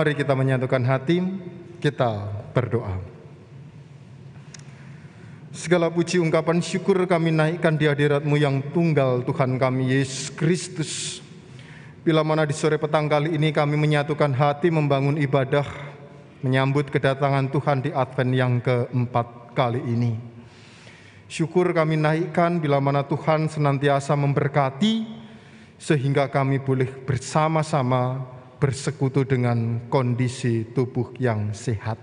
Mari 0.00 0.16
kita 0.16 0.32
menyatukan 0.32 0.80
hati, 0.88 1.20
kita 1.76 2.24
berdoa. 2.56 2.96
Segala 5.52 5.92
puji 5.92 6.16
ungkapan 6.16 6.64
syukur 6.64 7.04
kami 7.04 7.28
naikkan 7.28 7.76
di 7.76 7.84
hadiratmu 7.84 8.32
yang 8.40 8.64
tunggal 8.72 9.20
Tuhan 9.28 9.60
kami 9.60 9.92
Yesus 9.92 10.32
Kristus. 10.32 11.20
Bila 12.00 12.24
mana 12.24 12.48
di 12.48 12.56
sore 12.56 12.80
petang 12.80 13.12
kali 13.12 13.36
ini 13.36 13.52
kami 13.52 13.76
menyatukan 13.76 14.32
hati 14.32 14.72
membangun 14.72 15.20
ibadah, 15.20 15.68
menyambut 16.40 16.88
kedatangan 16.88 17.52
Tuhan 17.52 17.84
di 17.84 17.92
Advent 17.92 18.32
yang 18.32 18.56
keempat 18.64 19.52
kali 19.52 19.84
ini. 19.84 20.16
Syukur 21.28 21.76
kami 21.76 22.00
naikkan 22.00 22.56
bila 22.56 22.80
mana 22.80 23.04
Tuhan 23.04 23.52
senantiasa 23.52 24.16
memberkati, 24.16 25.04
sehingga 25.76 26.24
kami 26.32 26.56
boleh 26.56 26.88
bersama-sama 26.88 28.39
bersekutu 28.60 29.24
dengan 29.24 29.88
kondisi 29.88 30.68
tubuh 30.76 31.16
yang 31.16 31.56
sehat. 31.56 31.96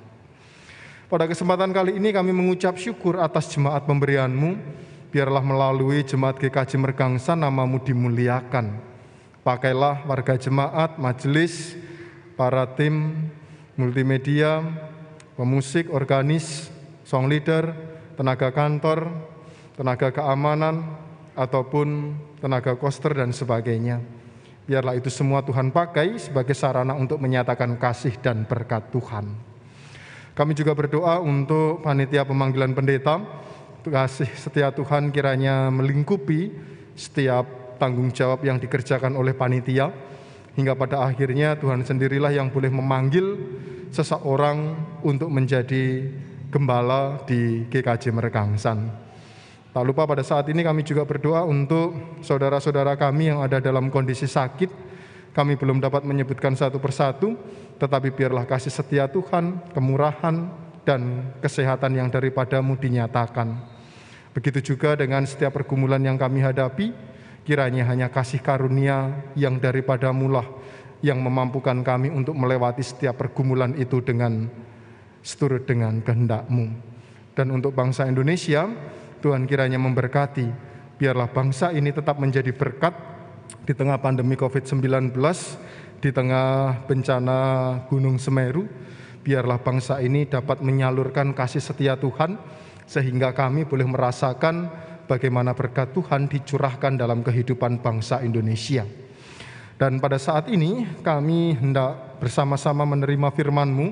Pada 1.08 1.30
kesempatan 1.30 1.72
kali 1.72 1.96
ini 1.96 2.12
kami 2.12 2.34
mengucap 2.36 2.76
syukur 2.76 3.22
atas 3.22 3.48
jemaat 3.54 3.88
pemberianmu, 3.88 4.60
biarlah 5.14 5.40
melalui 5.40 6.04
jemaat 6.04 6.36
GKJ 6.42 6.82
Mergangsa 6.82 7.38
namamu 7.38 7.80
dimuliakan. 7.80 8.82
Pakailah 9.46 10.04
warga 10.04 10.36
jemaat, 10.36 11.00
majelis, 11.00 11.78
para 12.36 12.68
tim 12.76 13.16
multimedia, 13.80 14.66
pemusik, 15.40 15.88
organis, 15.94 16.68
song 17.08 17.32
leader, 17.32 17.72
tenaga 18.20 18.52
kantor, 18.52 19.08
tenaga 19.80 20.12
keamanan, 20.12 20.84
ataupun 21.38 22.18
tenaga 22.42 22.76
koster 22.76 23.14
dan 23.14 23.30
sebagainya 23.30 24.17
Biarlah 24.68 25.00
itu 25.00 25.08
semua 25.08 25.40
Tuhan 25.48 25.72
pakai 25.72 26.20
sebagai 26.20 26.52
sarana 26.52 26.92
untuk 26.92 27.24
menyatakan 27.24 27.80
kasih 27.80 28.20
dan 28.20 28.44
berkat 28.44 28.92
Tuhan. 28.92 29.32
Kami 30.36 30.52
juga 30.52 30.76
berdoa 30.76 31.24
untuk 31.24 31.80
panitia 31.82 32.28
pemanggilan 32.28 32.76
pendeta, 32.76 33.24
kasih 33.88 34.28
setia 34.36 34.76
Tuhan 34.76 35.16
kiranya 35.16 35.72
melingkupi 35.72 36.52
setiap 37.00 37.80
tanggung 37.80 38.12
jawab 38.12 38.44
yang 38.44 38.60
dikerjakan 38.60 39.16
oleh 39.16 39.32
panitia, 39.32 39.88
hingga 40.60 40.76
pada 40.76 41.00
akhirnya 41.08 41.56
Tuhan 41.56 41.88
sendirilah 41.88 42.36
yang 42.36 42.52
boleh 42.52 42.68
memanggil 42.68 43.40
seseorang 43.96 44.76
untuk 45.00 45.32
menjadi 45.32 46.12
gembala 46.52 47.24
di 47.24 47.64
GKJ 47.72 48.12
Merekangsan. 48.12 49.07
Tak 49.78 49.86
lupa 49.86 50.10
pada 50.10 50.26
saat 50.26 50.50
ini 50.50 50.66
kami 50.66 50.82
juga 50.82 51.06
berdoa 51.06 51.46
untuk 51.46 52.18
saudara-saudara 52.26 52.98
kami 52.98 53.30
yang 53.30 53.46
ada 53.46 53.62
dalam 53.62 53.94
kondisi 53.94 54.26
sakit. 54.26 54.74
Kami 55.38 55.54
belum 55.54 55.78
dapat 55.78 56.02
menyebutkan 56.02 56.58
satu 56.58 56.82
persatu, 56.82 57.38
tetapi 57.78 58.10
biarlah 58.10 58.50
kasih 58.50 58.74
setia 58.74 59.06
Tuhan, 59.06 59.70
kemurahan, 59.78 60.50
dan 60.82 61.30
kesehatan 61.46 61.94
yang 61.94 62.10
daripadamu 62.10 62.74
dinyatakan. 62.74 63.54
Begitu 64.34 64.74
juga 64.74 64.98
dengan 64.98 65.30
setiap 65.30 65.54
pergumulan 65.54 66.02
yang 66.02 66.18
kami 66.18 66.42
hadapi, 66.42 66.90
kiranya 67.46 67.86
hanya 67.86 68.10
kasih 68.10 68.42
karunia 68.42 69.30
yang 69.38 69.62
daripadamu 69.62 70.26
lah 70.26 70.48
yang 71.06 71.22
memampukan 71.22 71.86
kami 71.86 72.10
untuk 72.10 72.34
melewati 72.34 72.82
setiap 72.82 73.22
pergumulan 73.22 73.78
itu 73.78 74.02
dengan 74.02 74.50
seturut 75.22 75.70
dengan 75.70 76.02
kehendakmu. 76.02 76.66
Dan 77.38 77.54
untuk 77.54 77.78
bangsa 77.78 78.10
Indonesia, 78.10 78.66
Tuhan 79.28 79.44
kiranya 79.44 79.76
memberkati. 79.76 80.48
Biarlah 80.96 81.28
bangsa 81.28 81.76
ini 81.76 81.92
tetap 81.92 82.16
menjadi 82.16 82.48
berkat 82.56 82.96
di 83.68 83.76
tengah 83.76 84.00
pandemi 84.00 84.40
COVID-19, 84.40 85.12
di 86.00 86.16
tengah 86.16 86.80
bencana 86.88 87.40
Gunung 87.92 88.16
Semeru. 88.24 88.64
Biarlah 89.28 89.60
bangsa 89.60 90.00
ini 90.00 90.24
dapat 90.32 90.64
menyalurkan 90.64 91.36
kasih 91.36 91.60
setia 91.60 92.00
Tuhan, 92.00 92.40
sehingga 92.88 93.36
kami 93.36 93.68
boleh 93.68 93.84
merasakan 93.84 94.72
bagaimana 95.12 95.52
berkat 95.52 95.92
Tuhan 95.92 96.32
dicurahkan 96.32 96.96
dalam 96.96 97.20
kehidupan 97.20 97.84
bangsa 97.84 98.24
Indonesia. 98.24 98.88
Dan 99.76 100.00
pada 100.00 100.16
saat 100.16 100.48
ini 100.48 100.88
kami 101.04 101.52
hendak 101.60 102.24
bersama-sama 102.24 102.88
menerima 102.88 103.28
firman-Mu. 103.36 103.88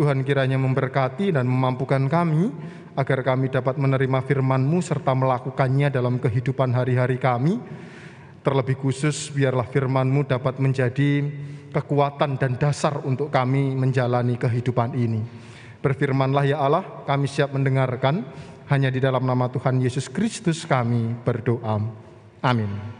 Tuhan 0.00 0.24
kiranya 0.24 0.56
memberkati 0.56 1.36
dan 1.36 1.44
memampukan 1.44 2.00
kami 2.08 2.48
agar 2.98 3.22
kami 3.22 3.52
dapat 3.52 3.78
menerima 3.78 4.18
firman-Mu 4.26 4.78
serta 4.82 5.14
melakukannya 5.14 5.90
dalam 5.90 6.18
kehidupan 6.18 6.74
hari-hari 6.74 7.20
kami. 7.20 7.58
Terlebih 8.40 8.80
khusus 8.80 9.28
biarlah 9.30 9.68
firman-Mu 9.68 10.24
dapat 10.24 10.58
menjadi 10.58 11.28
kekuatan 11.70 12.40
dan 12.40 12.58
dasar 12.58 12.98
untuk 13.06 13.30
kami 13.30 13.76
menjalani 13.76 14.34
kehidupan 14.40 14.96
ini. 14.96 15.20
Berfirmanlah 15.80 16.44
ya 16.44 16.58
Allah, 16.60 16.84
kami 17.08 17.30
siap 17.30 17.56
mendengarkan. 17.56 18.26
Hanya 18.70 18.86
di 18.86 19.02
dalam 19.02 19.26
nama 19.26 19.50
Tuhan 19.50 19.82
Yesus 19.82 20.06
Kristus 20.06 20.62
kami 20.62 21.16
berdoa. 21.26 21.82
Amin. 22.40 22.99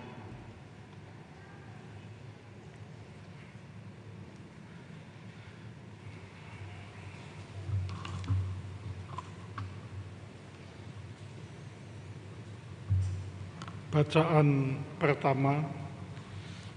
Bacaan 13.90 14.78
pertama 15.02 15.66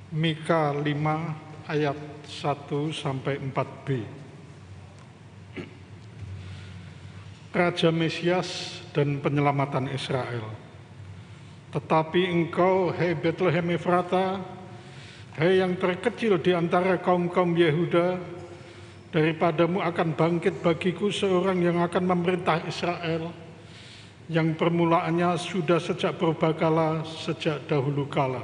Mika 0.10 0.74
5 0.74 1.70
ayat 1.70 1.94
1 2.26 2.90
sampai 2.90 3.38
4b. 3.38 3.88
Raja 7.54 7.94
Mesias 7.94 8.82
dan 8.98 9.22
penyelamatan 9.22 9.94
Israel. 9.94 10.58
Tetapi 11.70 12.34
engkau, 12.34 12.90
hei 12.98 13.14
Bethlehem 13.14 13.78
Efrata, 13.78 14.42
hei 15.38 15.62
yang 15.62 15.78
terkecil 15.78 16.42
di 16.42 16.50
antara 16.58 16.98
kaum-kaum 16.98 17.54
Yehuda, 17.54 18.18
daripadamu 19.14 19.86
akan 19.86 20.18
bangkit 20.18 20.66
bagiku 20.66 21.14
seorang 21.14 21.62
yang 21.62 21.78
akan 21.78 22.10
memerintah 22.10 22.66
Israel, 22.66 23.43
yang 24.32 24.56
permulaannya 24.56 25.36
sudah 25.36 25.84
sejak 25.84 26.16
berbakala, 26.16 27.04
sejak 27.04 27.68
dahulu 27.68 28.08
kala. 28.08 28.44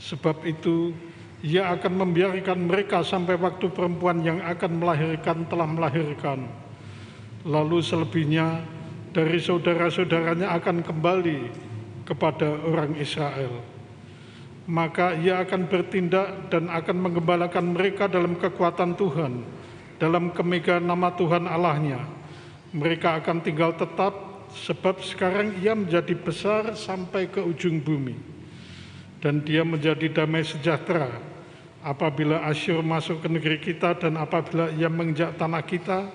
Sebab 0.00 0.44
itu, 0.48 0.96
ia 1.44 1.68
akan 1.68 2.08
membiarkan 2.08 2.56
mereka 2.64 3.04
sampai 3.04 3.36
waktu 3.36 3.68
perempuan 3.68 4.24
yang 4.24 4.40
akan 4.40 4.80
melahirkan 4.80 5.44
telah 5.44 5.68
melahirkan. 5.68 6.48
Lalu 7.44 7.84
selebihnya 7.84 8.64
dari 9.12 9.36
saudara-saudaranya 9.36 10.48
akan 10.56 10.80
kembali 10.80 11.40
kepada 12.08 12.48
orang 12.64 12.96
Israel. 12.96 13.60
Maka 14.64 15.12
ia 15.20 15.44
akan 15.44 15.68
bertindak 15.68 16.48
dan 16.48 16.72
akan 16.72 16.96
mengembalakan 17.04 17.76
mereka 17.76 18.08
dalam 18.08 18.40
kekuatan 18.40 18.96
Tuhan, 18.96 19.44
dalam 20.00 20.32
kemegahan 20.32 20.88
nama 20.88 21.12
Tuhan 21.12 21.44
Allahnya. 21.44 22.00
Mereka 22.72 23.20
akan 23.20 23.44
tinggal 23.44 23.76
tetap 23.76 24.33
sebab 24.54 25.02
sekarang 25.02 25.58
ia 25.58 25.74
menjadi 25.74 26.14
besar 26.14 26.78
sampai 26.78 27.26
ke 27.26 27.42
ujung 27.42 27.82
bumi. 27.82 28.14
Dan 29.18 29.42
dia 29.42 29.66
menjadi 29.66 30.22
damai 30.22 30.44
sejahtera 30.44 31.08
apabila 31.84 32.44
Asyur 32.46 32.80
masuk 32.80 33.20
ke 33.24 33.28
negeri 33.28 33.58
kita 33.58 33.96
dan 33.98 34.20
apabila 34.20 34.70
ia 34.72 34.88
menginjak 34.88 35.36
tanah 35.36 35.64
kita, 35.64 36.08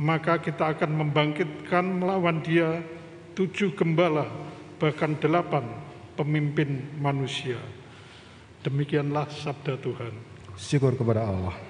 maka 0.00 0.40
kita 0.40 0.76
akan 0.76 1.04
membangkitkan 1.04 1.84
melawan 1.84 2.40
dia 2.40 2.80
tujuh 3.36 3.76
gembala 3.76 4.28
bahkan 4.80 5.12
delapan 5.20 5.64
pemimpin 6.16 6.84
manusia. 6.96 7.60
Demikianlah 8.64 9.28
sabda 9.28 9.76
Tuhan. 9.80 10.12
Syukur 10.56 10.96
kepada 10.96 11.24
Allah. 11.28 11.69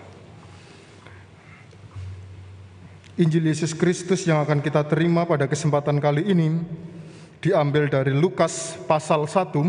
Injil 3.21 3.53
Yesus 3.53 3.77
Kristus 3.77 4.25
yang 4.25 4.41
akan 4.41 4.65
kita 4.65 4.81
terima 4.89 5.29
pada 5.29 5.45
kesempatan 5.45 6.01
kali 6.01 6.25
ini 6.25 6.57
diambil 7.45 7.93
dari 7.93 8.17
Lukas 8.17 8.81
pasal 8.89 9.29
1 9.29 9.61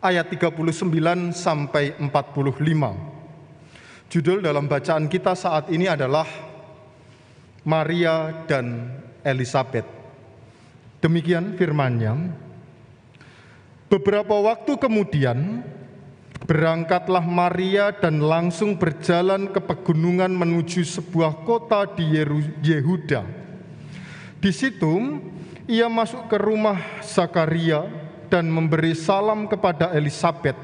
ayat 0.00 0.32
39 0.32 0.64
sampai 1.36 1.92
45. 2.00 4.08
Judul 4.08 4.40
dalam 4.40 4.64
bacaan 4.64 5.04
kita 5.04 5.36
saat 5.36 5.68
ini 5.68 5.84
adalah 5.84 6.24
Maria 7.60 8.32
dan 8.48 8.88
Elizabeth. 9.20 9.84
Demikian 11.04 11.60
firmannya. 11.60 12.40
Beberapa 13.92 14.40
waktu 14.40 14.80
kemudian, 14.80 15.60
berangkatlah 16.44 17.24
Maria 17.24 17.88
dan 17.92 18.20
langsung 18.20 18.76
berjalan 18.76 19.48
ke 19.48 19.60
pegunungan 19.64 20.28
menuju 20.28 20.84
sebuah 20.84 21.44
kota 21.48 21.88
di 21.88 22.04
Yehuda. 22.60 23.24
Di 24.44 24.52
situ, 24.52 25.24
ia 25.64 25.88
masuk 25.88 26.28
ke 26.28 26.36
rumah 26.36 26.76
Zakaria 27.00 27.88
dan 28.28 28.52
memberi 28.52 28.92
salam 28.92 29.48
kepada 29.48 29.96
Elizabeth. 29.96 30.56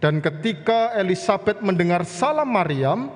Dan 0.00 0.24
ketika 0.24 0.96
Elizabeth 0.96 1.60
mendengar 1.60 2.08
salam 2.08 2.48
Maryam, 2.48 3.12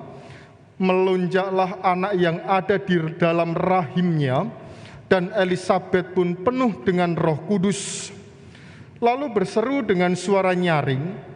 melonjaklah 0.77 1.81
anak 1.81 2.13
yang 2.21 2.37
ada 2.45 2.77
di 2.77 3.01
dalam 3.17 3.57
rahimnya, 3.57 4.45
dan 5.09 5.33
Elizabeth 5.33 6.13
pun 6.13 6.37
penuh 6.37 6.85
dengan 6.85 7.17
Roh 7.17 7.39
Kudus. 7.49 8.13
Lalu 9.01 9.25
berseru 9.33 9.81
dengan 9.81 10.13
suara 10.13 10.53
nyaring, 10.53 11.32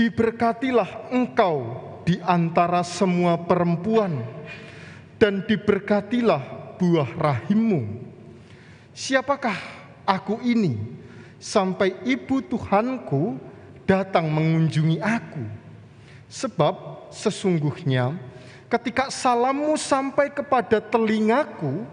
"Diberkatilah 0.00 1.12
engkau 1.12 1.76
di 2.08 2.16
antara 2.24 2.80
semua 2.80 3.36
perempuan, 3.36 4.24
dan 5.20 5.44
diberkatilah 5.44 6.40
buah 6.80 7.12
rahimmu. 7.20 7.84
Siapakah 8.96 9.60
aku 10.08 10.40
ini 10.40 10.80
sampai 11.36 11.92
ibu 12.08 12.40
Tuhanku 12.40 13.36
datang 13.84 14.32
mengunjungi 14.32 15.04
aku? 15.04 15.44
Sebab 16.32 17.12
sesungguhnya 17.12 18.16
ketika 18.72 19.12
salammu 19.12 19.76
sampai 19.76 20.32
kepada 20.32 20.80
telingaku, 20.80 21.84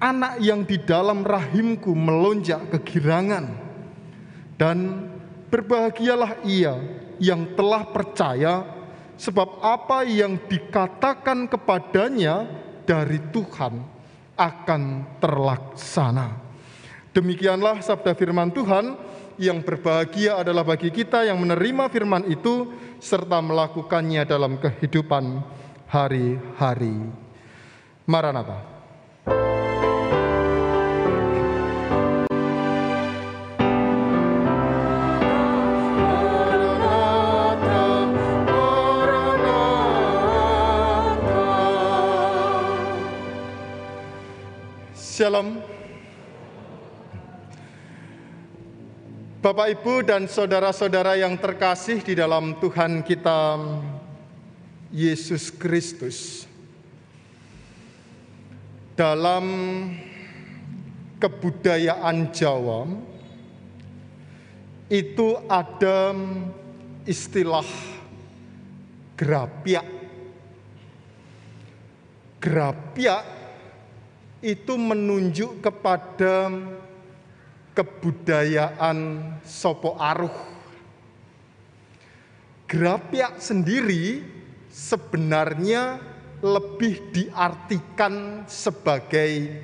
anak 0.00 0.40
yang 0.40 0.64
di 0.64 0.80
dalam 0.80 1.20
rahimku 1.20 1.92
melonjak 1.92 2.64
kegirangan. 2.72 3.52
Dan 4.56 5.10
berbahagialah 5.52 6.40
ia 6.48 6.80
yang 7.22 7.54
telah 7.54 7.86
percaya 7.86 8.66
sebab 9.14 9.62
apa 9.62 10.02
yang 10.02 10.34
dikatakan 10.50 11.46
kepadanya 11.46 12.42
dari 12.82 13.22
Tuhan 13.30 13.78
akan 14.34 14.82
terlaksana. 15.22 16.34
Demikianlah 17.14 17.78
sabda 17.78 18.18
firman 18.18 18.50
Tuhan 18.50 18.98
yang 19.38 19.62
berbahagia 19.62 20.42
adalah 20.42 20.66
bagi 20.66 20.90
kita 20.90 21.22
yang 21.22 21.38
menerima 21.38 21.86
firman 21.92 22.26
itu 22.26 22.74
serta 22.98 23.38
melakukannya 23.38 24.26
dalam 24.26 24.58
kehidupan 24.58 25.44
hari-hari. 25.86 26.98
Maranatha. 28.08 28.58
Bapak, 49.52 49.68
Ibu, 49.68 50.08
dan 50.08 50.24
saudara-saudara 50.24 51.12
yang 51.12 51.36
terkasih 51.36 52.00
di 52.00 52.16
dalam 52.16 52.56
Tuhan 52.56 53.04
kita 53.04 53.60
Yesus 54.88 55.52
Kristus. 55.52 56.48
Dalam 58.96 59.44
kebudayaan 61.20 62.32
Jawa 62.32 62.88
itu 64.88 65.36
ada 65.44 66.16
istilah 67.04 67.68
gerapiak. 69.20 69.84
Gerapiak 72.40 73.24
itu 74.40 74.74
menunjuk 74.80 75.60
kepada 75.60 76.48
kebudayaan 77.72 78.98
Sopo 79.44 79.96
Aruh. 79.96 80.52
Gerapiak 82.68 83.36
sendiri 83.36 84.24
sebenarnya 84.72 86.00
lebih 86.40 87.12
diartikan 87.12 88.48
sebagai 88.48 89.60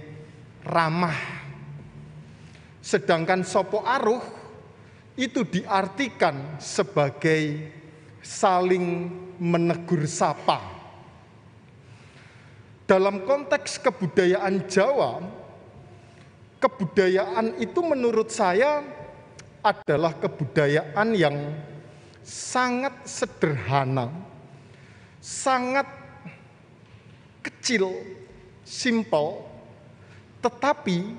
ramah. 0.64 1.16
Sedangkan 2.84 3.44
Sopo 3.44 3.80
Aruh 3.84 4.24
itu 5.16 5.42
diartikan 5.44 6.60
sebagai 6.60 7.72
saling 8.20 9.08
menegur 9.40 10.04
sapa 10.04 10.78
dalam 12.88 13.20
konteks 13.28 13.76
kebudayaan 13.84 14.64
Jawa, 14.64 15.20
kebudayaan 16.58 17.58
itu 17.62 17.80
menurut 17.82 18.30
saya 18.30 18.82
adalah 19.62 20.14
kebudayaan 20.18 21.08
yang 21.14 21.36
sangat 22.22 22.92
sederhana, 23.08 24.10
sangat 25.22 25.86
kecil, 27.42 27.94
simple, 28.66 29.42
tetapi 30.44 31.16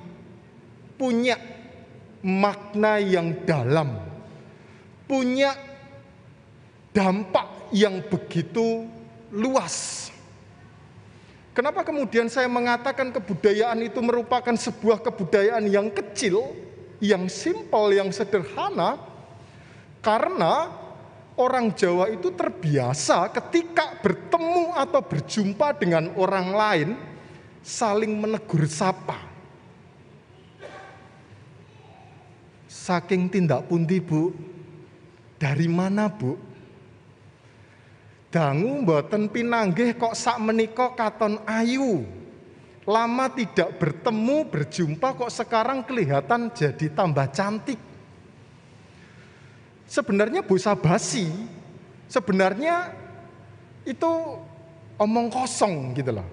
punya 0.99 1.39
makna 2.21 2.99
yang 2.99 3.31
dalam, 3.47 3.95
punya 5.07 5.55
dampak 6.91 7.71
yang 7.71 8.03
begitu 8.05 8.85
luas. 9.31 10.08
Kenapa 11.59 11.83
kemudian 11.83 12.31
saya 12.31 12.47
mengatakan 12.47 13.11
kebudayaan 13.11 13.83
itu 13.83 13.99
merupakan 13.99 14.55
sebuah 14.55 15.03
kebudayaan 15.03 15.67
yang 15.67 15.91
kecil, 15.91 16.55
yang 17.03 17.27
simpel, 17.27 17.91
yang 17.91 18.07
sederhana? 18.15 18.95
Karena 19.99 20.71
orang 21.35 21.75
Jawa 21.75 22.07
itu 22.15 22.31
terbiasa 22.31 23.27
ketika 23.35 23.99
bertemu 23.99 24.71
atau 24.71 25.03
berjumpa 25.03 25.75
dengan 25.75 26.15
orang 26.15 26.47
lain 26.55 26.89
saling 27.59 28.15
menegur 28.15 28.63
sapa. 28.63 29.19
Saking 32.71 33.27
tindak 33.27 33.67
pundi 33.67 33.99
Bu? 33.99 34.31
Dari 35.35 35.67
mana 35.67 36.07
Bu? 36.07 36.39
Dangu 38.29 38.85
mboten 38.85 39.25
pinanggih 39.25 39.97
kok 39.97 40.13
sak 40.13 40.37
menika 40.37 40.93
katon 40.93 41.41
ayu. 41.49 42.05
Lama 42.85 43.29
tidak 43.29 43.77
bertemu, 43.81 44.45
berjumpa 44.49 45.17
kok 45.17 45.33
sekarang 45.33 45.81
kelihatan 45.85 46.53
jadi 46.53 46.93
tambah 46.93 47.25
cantik. 47.33 47.77
Sebenarnya 49.89 50.45
bosa 50.45 50.77
basi, 50.77 51.29
sebenarnya 52.05 52.93
itu 53.85 54.09
omong 55.01 55.33
kosong 55.33 55.97
gitu 55.97 56.13
loh. 56.13 56.29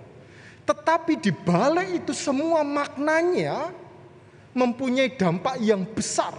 Tetapi 0.69 1.17
di 1.17 1.33
balik 1.33 2.05
itu 2.05 2.13
semua 2.13 2.61
maknanya 2.61 3.73
mempunyai 4.53 5.13
dampak 5.17 5.57
yang 5.65 5.85
besar. 5.89 6.37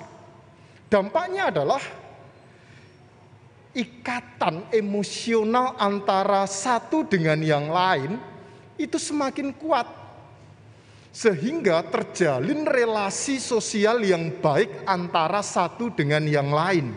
Dampaknya 0.90 1.50
adalah 1.50 1.82
ikatan 3.78 4.74
emosional 4.74 5.78
antara 5.78 6.50
satu 6.50 7.06
dengan 7.06 7.38
yang 7.38 7.70
lain 7.70 8.18
itu 8.82 8.98
semakin 8.98 9.54
kuat. 9.54 9.86
Sehingga 11.14 11.82
terjalin 11.86 12.66
relasi 12.66 13.42
sosial 13.42 14.06
yang 14.06 14.38
baik 14.38 14.86
antara 14.86 15.42
satu 15.42 15.90
dengan 15.94 16.26
yang 16.26 16.50
lain. 16.54 16.94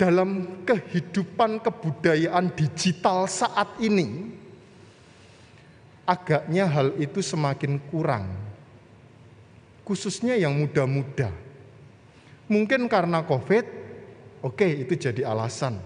Dalam 0.00 0.64
kehidupan 0.64 1.60
kebudayaan 1.60 2.56
digital 2.56 3.28
saat 3.28 3.68
ini, 3.84 4.32
agaknya 6.08 6.64
hal 6.72 6.96
itu 6.96 7.20
semakin 7.20 7.76
kurang. 7.92 8.24
Khususnya 9.84 10.40
yang 10.40 10.56
muda-muda 10.56 11.43
Mungkin 12.50 12.86
karena 12.92 13.24
COVID, 13.24 13.64
oke 14.44 14.56
okay, 14.56 14.84
itu 14.84 14.94
jadi 14.96 15.24
alasan. 15.24 15.80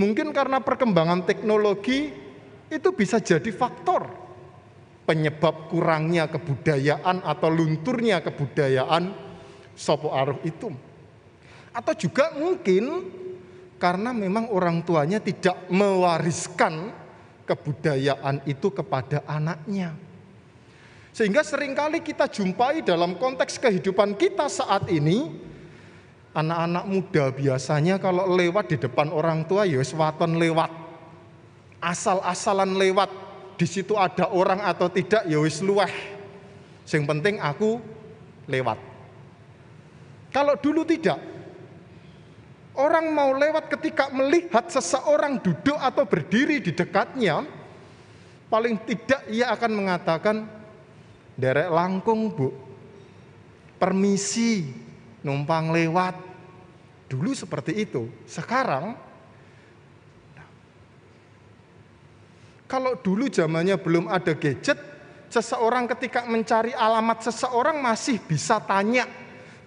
Mungkin 0.00 0.34
karena 0.34 0.58
perkembangan 0.58 1.22
teknologi, 1.28 2.10
itu 2.72 2.88
bisa 2.96 3.20
jadi 3.20 3.46
faktor 3.52 4.08
penyebab 5.04 5.68
kurangnya 5.68 6.26
kebudayaan 6.32 7.20
atau 7.22 7.48
lunturnya 7.52 8.24
kebudayaan 8.24 9.12
sopo 9.76 10.10
aruh 10.10 10.40
itu. 10.42 10.72
Atau 11.74 11.94
juga 11.94 12.32
mungkin 12.34 13.12
karena 13.76 14.16
memang 14.16 14.48
orang 14.48 14.80
tuanya 14.80 15.20
tidak 15.20 15.68
mewariskan 15.68 16.94
kebudayaan 17.44 18.40
itu 18.48 18.72
kepada 18.72 19.20
anaknya. 19.28 19.92
Sehingga 21.14 21.46
sering 21.46 21.76
kali 21.76 22.02
kita 22.02 22.26
jumpai 22.26 22.82
dalam 22.82 23.14
konteks 23.14 23.60
kehidupan 23.60 24.18
kita 24.18 24.50
saat 24.50 24.90
ini, 24.90 25.30
Anak-anak 26.34 26.84
muda 26.90 27.30
biasanya 27.30 28.02
kalau 28.02 28.26
lewat 28.34 28.74
di 28.74 28.76
depan 28.82 29.14
orang 29.14 29.46
tua 29.46 29.62
ya 29.62 29.78
waton 29.78 30.34
lewat. 30.34 30.70
Asal-asalan 31.78 32.74
lewat. 32.74 33.10
Di 33.54 33.70
situ 33.70 33.94
ada 33.94 34.34
orang 34.34 34.58
atau 34.66 34.90
tidak 34.90 35.22
ya 35.30 35.38
wis 35.38 35.62
luweh. 35.62 35.94
Yang 36.90 37.04
penting 37.06 37.38
aku 37.38 37.78
lewat. 38.50 38.82
Kalau 40.34 40.58
dulu 40.58 40.82
tidak. 40.82 41.22
Orang 42.74 43.14
mau 43.14 43.30
lewat 43.30 43.70
ketika 43.70 44.10
melihat 44.10 44.66
seseorang 44.66 45.38
duduk 45.38 45.78
atau 45.78 46.02
berdiri 46.02 46.58
di 46.58 46.74
dekatnya, 46.74 47.46
paling 48.50 48.74
tidak 48.82 49.22
ia 49.30 49.54
akan 49.54 49.72
mengatakan, 49.78 50.42
derek 51.38 51.70
langkung 51.70 52.34
bu, 52.34 52.50
permisi, 53.78 54.66
numpang 55.22 55.70
lewat. 55.70 56.18
Dulu 57.04 57.36
seperti 57.36 57.84
itu. 57.84 58.08
Sekarang 58.24 58.96
kalau 62.64 62.96
dulu 62.98 63.28
zamannya 63.28 63.76
belum 63.78 64.08
ada 64.08 64.32
gadget, 64.34 64.80
seseorang 65.28 65.86
ketika 65.94 66.24
mencari 66.24 66.72
alamat 66.72 67.22
seseorang 67.22 67.78
masih 67.78 68.18
bisa 68.18 68.58
tanya, 68.58 69.04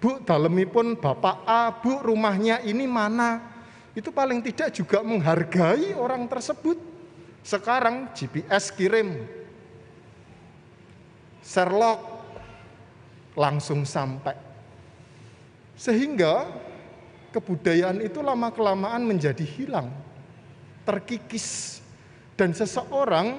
"Bu, 0.02 0.20
dalemipun 0.20 0.98
Bapak 0.98 1.46
A, 1.46 1.72
Bu, 1.72 2.02
rumahnya 2.02 2.60
ini 2.66 2.84
mana?" 2.84 3.40
Itu 3.96 4.12
paling 4.12 4.44
tidak 4.44 4.76
juga 4.76 5.00
menghargai 5.02 5.96
orang 5.96 6.28
tersebut. 6.28 6.78
Sekarang 7.42 8.12
GPS 8.12 8.70
kirim. 8.74 9.24
Sherlock 11.40 12.02
langsung 13.32 13.88
sampai. 13.88 14.36
Sehingga 15.78 16.44
kebudayaan 17.32 18.00
itu 18.00 18.24
lama-kelamaan 18.24 19.04
menjadi 19.04 19.44
hilang, 19.44 19.92
terkikis, 20.88 21.80
dan 22.38 22.54
seseorang 22.54 23.36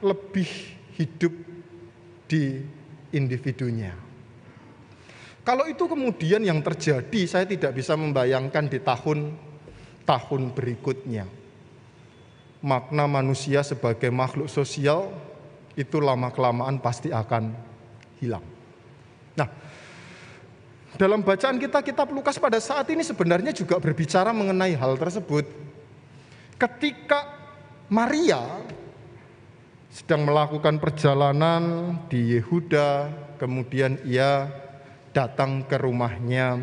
lebih 0.00 0.48
hidup 0.96 1.34
di 2.24 2.64
individunya. 3.12 3.92
Kalau 5.40 5.64
itu 5.66 5.88
kemudian 5.88 6.44
yang 6.44 6.60
terjadi, 6.60 7.20
saya 7.26 7.44
tidak 7.48 7.72
bisa 7.76 7.96
membayangkan 7.96 8.68
di 8.68 8.78
tahun-tahun 8.80 10.42
berikutnya. 10.52 11.24
Makna 12.60 13.08
manusia 13.08 13.64
sebagai 13.64 14.12
makhluk 14.12 14.52
sosial 14.52 15.08
itu 15.74 15.96
lama-kelamaan 15.96 16.76
pasti 16.84 17.08
akan 17.08 17.56
hilang. 18.20 18.44
Nah, 19.32 19.48
dalam 21.00 21.24
bacaan 21.24 21.56
kita 21.56 21.80
kitab 21.80 22.12
Lukas 22.12 22.36
pada 22.36 22.60
saat 22.60 22.84
ini 22.92 23.00
sebenarnya 23.00 23.56
juga 23.56 23.80
berbicara 23.80 24.36
mengenai 24.36 24.76
hal 24.76 25.00
tersebut. 25.00 25.48
Ketika 26.60 27.24
Maria 27.88 28.44
sedang 29.88 30.28
melakukan 30.28 30.76
perjalanan 30.76 31.96
di 32.12 32.36
Yehuda, 32.36 33.08
kemudian 33.40 33.96
ia 34.04 34.52
datang 35.16 35.64
ke 35.64 35.80
rumahnya 35.80 36.60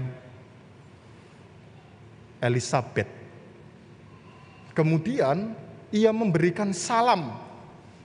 Elizabeth. 2.38 3.10
Kemudian 4.78 5.58
ia 5.90 6.14
memberikan 6.14 6.70
salam 6.78 7.42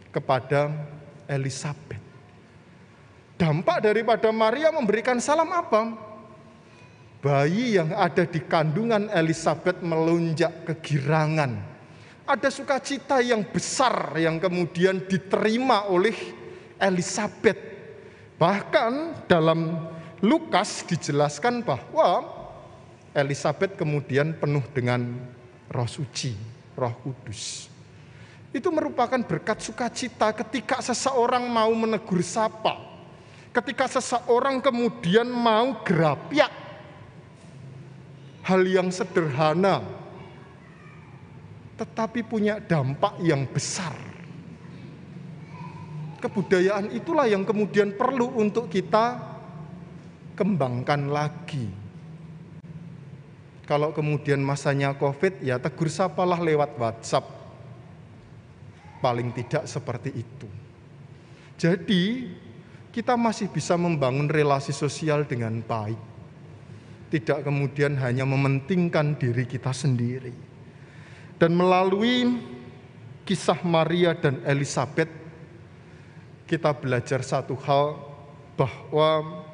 kepada 0.09 0.73
Elizabeth. 1.29 2.01
Dampak 3.37 3.85
daripada 3.85 4.33
Maria 4.33 4.73
memberikan 4.73 5.21
salam 5.21 5.53
apa? 5.53 6.12
Bayi 7.23 7.79
yang 7.79 7.95
ada 7.95 8.27
di 8.27 8.43
kandungan 8.43 9.07
Elizabeth 9.15 9.79
melonjak 9.79 10.67
kegirangan. 10.67 11.55
Ada 12.27 12.51
sukacita 12.51 13.23
yang 13.23 13.47
besar 13.47 14.19
yang 14.19 14.43
kemudian 14.43 15.07
diterima 15.07 15.87
oleh 15.87 16.19
Elizabeth. 16.83 17.59
Bahkan 18.43 19.23
dalam 19.31 19.87
Lukas 20.19 20.83
dijelaskan 20.83 21.63
bahwa 21.63 22.27
Elizabeth 23.15 23.79
kemudian 23.79 24.35
penuh 24.35 24.67
dengan 24.75 25.07
roh 25.71 25.87
suci, 25.87 26.35
roh 26.75 26.95
kudus. 27.07 27.71
Itu 28.51 28.75
merupakan 28.75 29.23
berkat 29.23 29.63
sukacita 29.63 30.35
ketika 30.35 30.83
seseorang 30.83 31.47
mau 31.47 31.71
menegur 31.71 32.19
sapa. 32.27 32.91
Ketika 33.53 33.85
seseorang 34.01 34.65
kemudian 34.65 35.29
mau 35.29 35.85
gerapiak 35.85 36.62
hal 38.43 38.63
yang 38.67 38.91
sederhana, 38.91 39.83
tetapi 41.79 42.27
punya 42.27 42.59
dampak 42.59 43.19
yang 43.23 43.47
besar. 43.47 43.95
Kebudayaan 46.23 46.95
itulah 46.95 47.27
yang 47.27 47.43
kemudian 47.43 47.99
perlu 47.99 48.31
untuk 48.39 48.71
kita 48.71 49.19
kembangkan 50.39 51.11
lagi. 51.11 51.67
Kalau 53.67 53.95
kemudian 53.95 54.43
masanya 54.43 54.95
COVID, 54.95 55.43
ya 55.43 55.59
tegur 55.59 55.91
sapalah 55.91 56.39
lewat 56.39 56.79
WhatsApp. 56.79 57.27
Paling 59.03 59.35
tidak 59.35 59.67
seperti 59.67 60.15
itu. 60.15 60.47
Jadi, 61.59 62.31
kita 62.95 63.19
masih 63.19 63.51
bisa 63.51 63.75
membangun 63.75 64.31
relasi 64.31 64.71
sosial 64.71 65.27
dengan 65.27 65.59
baik 65.63 66.12
tidak 67.13 67.45
kemudian 67.45 68.01
hanya 68.01 68.25
mementingkan 68.25 69.21
diri 69.21 69.45
kita 69.45 69.69
sendiri. 69.69 70.33
Dan 71.37 71.53
melalui 71.53 72.41
kisah 73.29 73.61
Maria 73.69 74.17
dan 74.17 74.41
Elizabeth, 74.49 75.13
kita 76.49 76.73
belajar 76.73 77.21
satu 77.21 77.53
hal 77.69 78.01
bahwa 78.57 79.45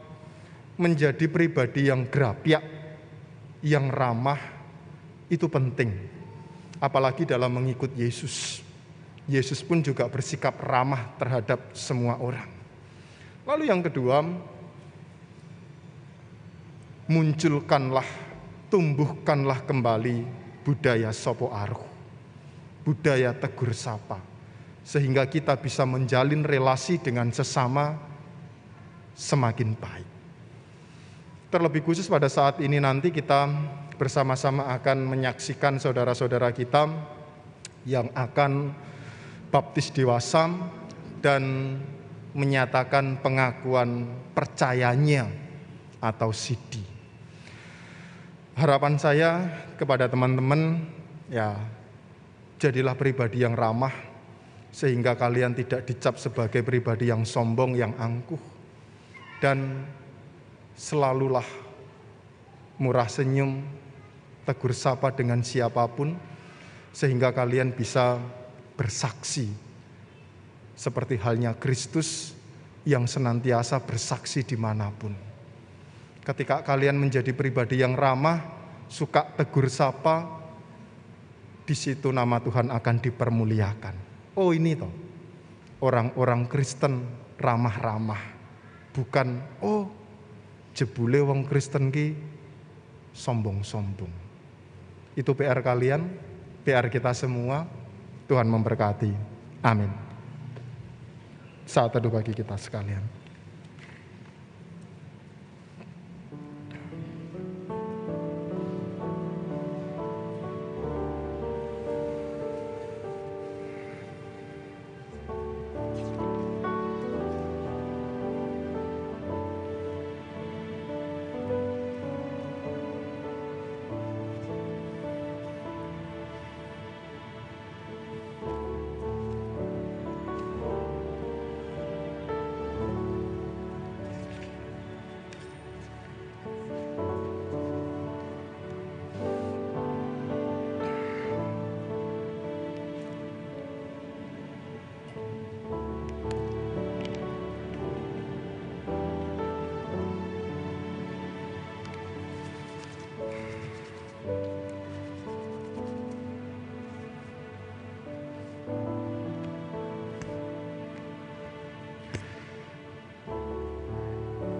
menjadi 0.78 1.26
pribadi 1.26 1.90
yang 1.90 2.06
gerapiak, 2.06 2.62
yang 3.66 3.90
ramah, 3.90 4.38
itu 5.26 5.50
penting. 5.50 5.90
Apalagi 6.78 7.26
dalam 7.26 7.58
mengikut 7.58 7.90
Yesus. 7.98 8.62
Yesus 9.26 9.66
pun 9.66 9.82
juga 9.82 10.06
bersikap 10.06 10.54
ramah 10.62 11.10
terhadap 11.18 11.74
semua 11.74 12.22
orang. 12.22 12.46
Lalu 13.44 13.66
yang 13.66 13.82
kedua, 13.82 14.22
munculkanlah, 17.08 18.04
tumbuhkanlah 18.68 19.64
kembali 19.64 20.28
budaya 20.60 21.08
sopo 21.16 21.48
aruh, 21.48 21.80
budaya 22.84 23.32
tegur 23.32 23.72
sapa, 23.72 24.20
sehingga 24.84 25.24
kita 25.24 25.56
bisa 25.56 25.88
menjalin 25.88 26.44
relasi 26.44 27.00
dengan 27.00 27.32
sesama 27.32 27.96
semakin 29.16 29.72
baik. 29.72 30.08
Terlebih 31.48 31.80
khusus 31.80 32.04
pada 32.12 32.28
saat 32.28 32.60
ini 32.60 32.76
nanti 32.76 33.08
kita 33.08 33.48
bersama-sama 33.96 34.68
akan 34.76 35.08
menyaksikan 35.08 35.80
saudara-saudara 35.80 36.52
kita 36.52 36.92
yang 37.88 38.12
akan 38.12 38.76
baptis 39.48 39.88
dewasa 39.88 40.52
dan 41.24 41.74
menyatakan 42.36 43.16
pengakuan 43.24 44.04
percayanya 44.36 45.32
atau 46.04 46.30
sidi. 46.36 46.97
Harapan 48.58 48.98
saya 48.98 49.46
kepada 49.78 50.10
teman-teman 50.10 50.82
ya 51.30 51.54
jadilah 52.58 52.98
pribadi 52.98 53.46
yang 53.46 53.54
ramah 53.54 53.94
sehingga 54.74 55.14
kalian 55.14 55.54
tidak 55.54 55.86
dicap 55.86 56.18
sebagai 56.18 56.66
pribadi 56.66 57.06
yang 57.06 57.22
sombong, 57.22 57.78
yang 57.78 57.94
angkuh 57.94 58.42
dan 59.38 59.86
selalulah 60.74 61.46
murah 62.82 63.06
senyum, 63.06 63.62
tegur 64.42 64.74
sapa 64.74 65.14
dengan 65.14 65.38
siapa 65.46 65.86
pun, 65.86 66.18
sehingga 66.90 67.30
kalian 67.30 67.70
bisa 67.70 68.18
bersaksi 68.74 69.54
seperti 70.74 71.14
halnya 71.22 71.54
Kristus 71.54 72.34
yang 72.82 73.06
senantiasa 73.06 73.78
bersaksi 73.86 74.42
di 74.42 74.58
mana 74.58 74.90
pun. 74.90 75.27
Ketika 76.28 76.60
kalian 76.60 77.00
menjadi 77.00 77.32
pribadi 77.32 77.80
yang 77.80 77.96
ramah, 77.96 78.44
suka 78.84 79.32
tegur 79.32 79.64
sapa, 79.72 80.28
di 81.64 81.72
situ 81.72 82.12
nama 82.12 82.36
Tuhan 82.36 82.68
akan 82.68 82.96
dipermuliakan. 83.00 83.94
Oh 84.36 84.52
ini 84.52 84.76
toh, 84.76 84.92
orang-orang 85.80 86.44
Kristen 86.44 87.08
ramah-ramah. 87.40 88.20
Bukan, 88.92 89.40
oh 89.64 89.88
jebule 90.76 91.24
wong 91.24 91.48
Kristen 91.48 91.88
ki 91.88 92.12
sombong-sombong. 93.16 94.12
Itu 95.16 95.32
PR 95.32 95.64
kalian, 95.64 96.12
PR 96.60 96.92
kita 96.92 97.16
semua. 97.16 97.64
Tuhan 98.28 98.44
memberkati. 98.44 99.08
Amin. 99.64 99.88
Saat 101.64 101.96
teduh 101.96 102.12
bagi 102.12 102.36
kita 102.36 102.60
sekalian. 102.60 103.17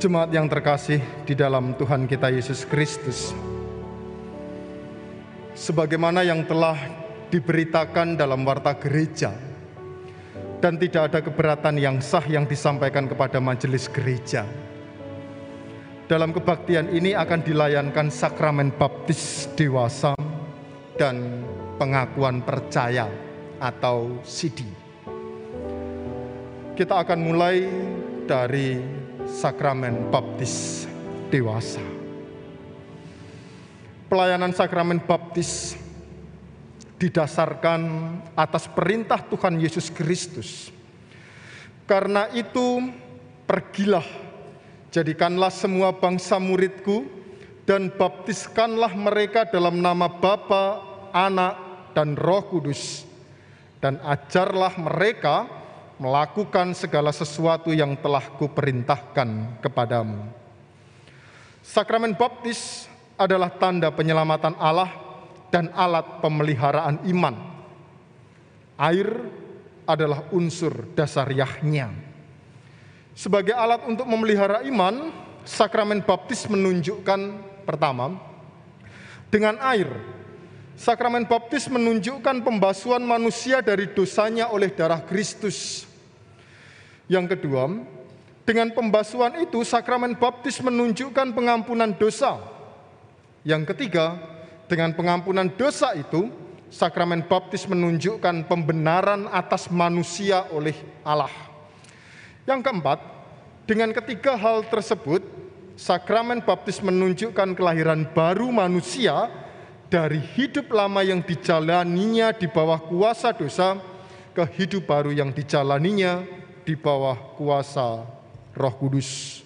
Jemaat 0.09 0.33
yang 0.33 0.49
terkasih 0.49 1.05
di 1.29 1.37
dalam 1.37 1.77
Tuhan 1.77 2.09
kita 2.09 2.33
Yesus 2.33 2.65
Kristus, 2.65 3.37
sebagaimana 5.53 6.25
yang 6.25 6.49
telah 6.49 6.81
diberitakan 7.29 8.17
dalam 8.17 8.41
warta 8.41 8.73
gereja, 8.73 9.37
dan 10.65 10.81
tidak 10.81 11.13
ada 11.13 11.21
keberatan 11.21 11.77
yang 11.77 12.01
sah 12.01 12.25
yang 12.25 12.49
disampaikan 12.49 13.05
kepada 13.05 13.37
majelis 13.37 13.85
gereja. 13.85 14.49
Dalam 16.09 16.33
kebaktian 16.33 16.89
ini 16.89 17.13
akan 17.13 17.45
dilayankan 17.45 18.09
sakramen 18.09 18.73
baptis 18.81 19.45
dewasa 19.61 20.17
dan 20.97 21.45
pengakuan 21.77 22.41
percaya 22.41 23.13
atau 23.61 24.25
sidi. 24.25 24.73
Kita 26.73 26.97
akan 26.97 27.19
mulai 27.21 27.61
dari 28.25 29.05
sakramen 29.29 30.09
baptis 30.09 30.89
dewasa. 31.29 31.85
Pelayanan 34.09 34.57
sakramen 34.57 35.05
baptis 35.05 35.77
didasarkan 36.97 37.81
atas 38.33 38.65
perintah 38.73 39.21
Tuhan 39.21 39.61
Yesus 39.61 39.93
Kristus. 39.93 40.73
Karena 41.85 42.27
itu, 42.33 42.89
pergilah, 43.45 44.05
jadikanlah 44.89 45.53
semua 45.53 45.93
bangsa 45.93 46.41
muridku, 46.41 47.05
dan 47.69 47.93
baptiskanlah 47.93 48.97
mereka 48.97 49.45
dalam 49.45 49.85
nama 49.85 50.09
Bapa, 50.09 50.81
Anak, 51.13 51.93
dan 51.93 52.17
Roh 52.17 52.49
Kudus, 52.49 53.05
dan 53.85 54.01
ajarlah 54.01 54.73
mereka 54.81 55.58
melakukan 55.99 56.73
segala 56.73 57.11
sesuatu 57.11 57.75
yang 57.75 57.99
telah 57.99 58.23
kuperintahkan 58.39 59.61
kepadamu. 59.63 60.31
Sakramen 61.61 62.15
baptis 62.15 62.87
adalah 63.19 63.51
tanda 63.51 63.91
penyelamatan 63.91 64.55
Allah 64.57 64.89
dan 65.51 65.69
alat 65.75 66.23
pemeliharaan 66.23 67.03
iman. 67.11 67.35
Air 68.79 69.11
adalah 69.85 70.31
unsur 70.31 70.87
dasariahnya. 70.95 71.91
Sebagai 73.19 73.53
alat 73.59 73.83
untuk 73.91 74.07
memelihara 74.07 74.63
iman, 74.63 75.11
sakramen 75.43 76.07
baptis 76.07 76.47
menunjukkan 76.47 77.21
pertama, 77.67 78.15
dengan 79.35 79.59
air 79.59 79.91
Sakramen 80.79 81.27
baptis 81.27 81.67
menunjukkan 81.67 82.47
pembasuhan 82.47 83.03
manusia 83.03 83.59
dari 83.59 83.91
dosanya 83.91 84.55
oleh 84.55 84.71
darah 84.71 85.03
Kristus. 85.03 85.88
Yang 87.09 87.37
kedua, 87.37 87.73
dengan 88.45 88.69
pembasuhan 88.73 89.45
itu 89.45 89.65
sakramen 89.65 90.17
baptis 90.17 90.61
menunjukkan 90.61 91.33
pengampunan 91.33 91.93
dosa. 91.97 92.37
Yang 93.45 93.73
ketiga, 93.73 94.21
dengan 94.69 94.93
pengampunan 94.93 95.49
dosa 95.49 95.97
itu 95.97 96.29
sakramen 96.69 97.25
baptis 97.25 97.65
menunjukkan 97.65 98.45
pembenaran 98.45 99.25
atas 99.33 99.73
manusia 99.73 100.45
oleh 100.53 100.77
Allah. 101.01 101.33
Yang 102.45 102.61
keempat, 102.69 102.99
dengan 103.65 103.93
ketiga 103.97 104.37
hal 104.37 104.65
tersebut, 104.69 105.25
sakramen 105.77 106.45
baptis 106.45 106.81
menunjukkan 106.85 107.57
kelahiran 107.57 108.05
baru 108.13 108.53
manusia 108.53 109.33
dari 109.89 110.21
hidup 110.37 110.69
lama 110.73 111.01
yang 111.01 111.25
dijalaninya 111.25 112.37
di 112.37 112.45
bawah 112.45 112.81
kuasa 112.81 113.33
dosa 113.33 113.81
ke 114.37 114.45
hidup 114.61 114.85
baru 114.85 115.13
yang 115.13 115.33
dijalaninya 115.33 116.38
di 116.69 116.77
bawah 116.77 117.17
kuasa 117.33 118.05
Roh 118.53 118.75
Kudus. 118.77 119.41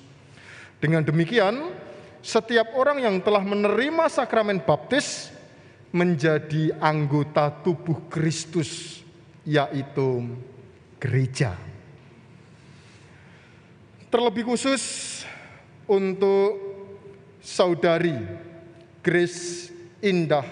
Dengan 0.82 1.06
demikian, 1.06 1.70
setiap 2.18 2.74
orang 2.74 2.98
yang 2.98 3.22
telah 3.22 3.46
menerima 3.46 4.10
sakramen 4.10 4.58
baptis 4.58 5.30
menjadi 5.94 6.74
anggota 6.82 7.54
tubuh 7.62 8.10
Kristus, 8.10 8.98
yaitu 9.46 10.34
gereja. 10.98 11.54
Terlebih 14.10 14.42
khusus 14.42 14.82
untuk 15.86 16.58
saudari 17.38 18.18
Grace 18.98 19.70
Indah 20.02 20.44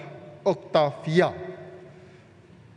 Octavia 0.47 1.35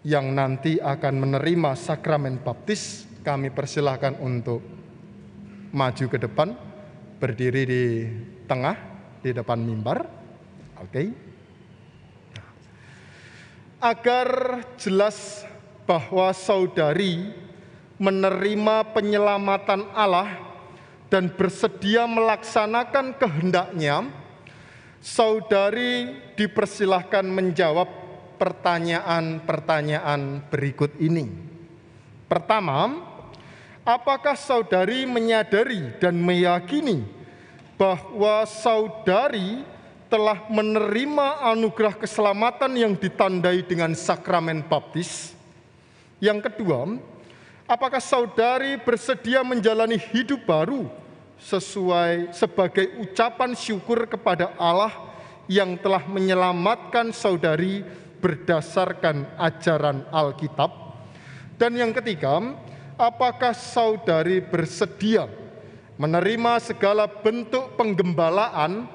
yang 0.03 0.35
nanti 0.35 0.83
akan 0.83 1.15
menerima 1.31 1.79
sakramen 1.79 2.43
baptis, 2.43 3.14
kami 3.25 3.49
persilahkan 3.49 4.21
untuk 4.21 4.61
maju 5.73 6.05
ke 6.13 6.21
depan, 6.21 6.53
berdiri 7.17 7.65
di 7.65 8.05
tengah, 8.45 8.77
di 9.25 9.33
depan 9.33 9.65
mimbar. 9.65 10.05
Oke. 10.85 11.09
Agar 13.81 14.61
jelas 14.77 15.49
bahwa 15.89 16.29
saudari 16.37 17.33
menerima 17.97 18.93
penyelamatan 18.93 19.89
Allah 19.97 20.61
dan 21.09 21.33
bersedia 21.33 22.05
melaksanakan 22.05 23.17
kehendaknya, 23.17 24.05
saudari 25.01 26.13
dipersilahkan 26.37 27.25
menjawab 27.25 27.89
pertanyaan-pertanyaan 28.37 30.45
berikut 30.49 30.97
ini. 31.01 31.29
Pertama, 32.25 32.89
apakah 33.85 34.35
saudari 34.35 35.05
menyadari 35.05 35.93
dan 36.01 36.17
meyakini 36.17 37.05
bahwa 37.77 38.49
saudari 38.49 39.63
telah 40.09 40.49
menerima 40.49 41.53
anugerah 41.53 41.95
keselamatan 42.01 42.73
yang 42.75 42.93
ditandai 42.97 43.61
dengan 43.63 43.93
sakramen 43.93 44.65
baptis? 44.65 45.37
Yang 46.19 46.51
kedua, 46.51 46.97
apakah 47.69 48.01
saudari 48.01 48.81
bersedia 48.81 49.45
menjalani 49.45 50.01
hidup 50.01 50.49
baru 50.49 50.89
sesuai 51.45 52.33
sebagai 52.33 52.89
ucapan 53.05 53.53
syukur 53.53 54.09
kepada 54.09 54.57
Allah 54.57 55.13
yang 55.45 55.77
telah 55.77 56.01
menyelamatkan 56.09 57.13
saudari 57.13 57.85
berdasarkan 58.25 59.29
ajaran 59.37 60.09
Alkitab? 60.09 60.73
Dan 61.61 61.77
yang 61.79 61.93
ketiga, 61.95 62.41
apakah 62.99 63.55
saudari 63.55 64.39
bersedia 64.43 65.27
menerima 65.99 66.59
segala 66.63 67.07
bentuk 67.07 67.75
penggembalaan 67.79 68.87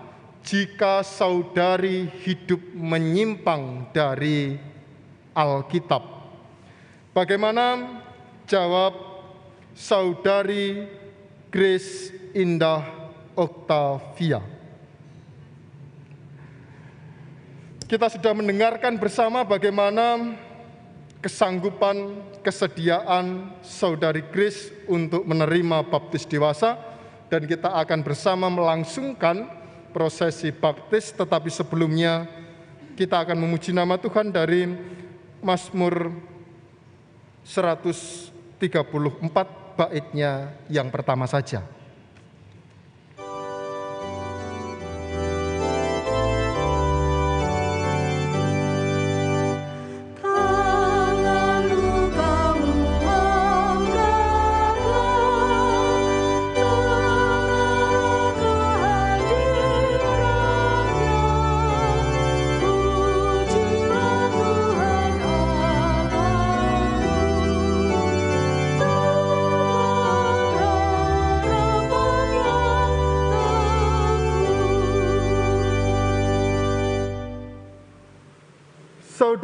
jika 0.44 1.04
saudari 1.04 2.08
hidup 2.24 2.60
menyimpang 2.76 3.88
dari 3.92 4.60
Alkitab? 5.36 6.04
Bagaimana 7.12 8.00
jawab 8.48 8.96
saudari 9.76 10.88
Grace 11.52 12.14
Indah 12.32 12.84
Octavia? 13.36 14.40
Kita 17.90 18.06
sudah 18.06 18.38
mendengarkan 18.38 19.02
bersama 19.02 19.42
bagaimana 19.42 20.38
kesanggupan, 21.20 22.16
kesediaan 22.40 23.52
saudari 23.60 24.24
Grace 24.32 24.72
untuk 24.88 25.28
menerima 25.28 25.84
baptis 25.88 26.24
dewasa 26.24 26.80
dan 27.28 27.44
kita 27.44 27.76
akan 27.76 28.00
bersama 28.02 28.48
melangsungkan 28.48 29.48
prosesi 29.92 30.50
baptis 30.56 31.12
tetapi 31.12 31.52
sebelumnya 31.52 32.26
kita 32.96 33.20
akan 33.24 33.36
memuji 33.36 33.76
nama 33.76 34.00
Tuhan 34.00 34.32
dari 34.32 34.68
Mazmur 35.40 36.12
134 37.48 38.60
baitnya 39.80 40.52
yang 40.68 40.92
pertama 40.92 41.24
saja. 41.24 41.79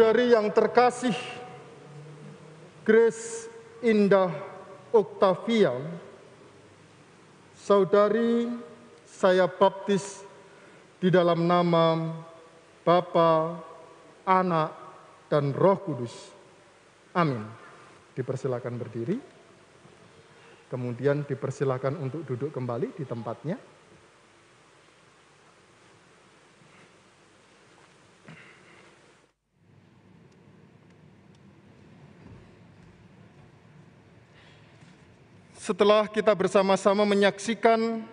Saudari 0.06 0.38
yang 0.38 0.54
terkasih, 0.54 1.18
Grace 2.86 3.50
Indah 3.82 4.30
Octavia, 4.94 5.74
saudari 7.58 8.46
saya 9.10 9.50
baptis 9.50 10.22
di 11.02 11.10
dalam 11.10 11.50
nama 11.50 12.14
Bapa, 12.86 13.58
Anak, 14.30 14.78
dan 15.26 15.50
Roh 15.58 15.82
Kudus. 15.82 16.14
Amin. 17.18 17.42
Dipersilakan 18.14 18.78
berdiri. 18.78 19.18
Kemudian 20.70 21.26
dipersilakan 21.26 21.98
untuk 21.98 22.22
duduk 22.30 22.54
kembali 22.54 22.94
di 22.94 23.10
tempatnya. 23.10 23.58
Setelah 35.66 36.06
kita 36.06 36.30
bersama-sama 36.38 37.10
menyaksikan 37.10 38.06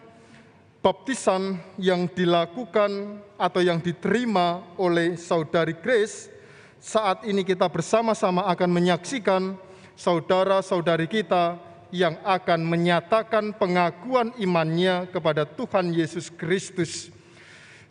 baptisan 0.80 1.60
yang 1.76 2.08
dilakukan 2.08 3.20
atau 3.36 3.60
yang 3.60 3.76
diterima 3.76 4.64
oleh 4.80 5.20
saudari 5.20 5.76
Grace, 5.76 6.32
saat 6.80 7.28
ini 7.28 7.44
kita 7.44 7.68
bersama-sama 7.68 8.48
akan 8.48 8.72
menyaksikan 8.72 9.60
saudara-saudari 10.00 11.04
kita 11.04 11.60
yang 11.92 12.16
akan 12.24 12.64
menyatakan 12.64 13.52
pengakuan 13.52 14.32
imannya 14.40 15.12
kepada 15.12 15.44
Tuhan 15.44 15.92
Yesus 15.92 16.32
Kristus. 16.32 17.12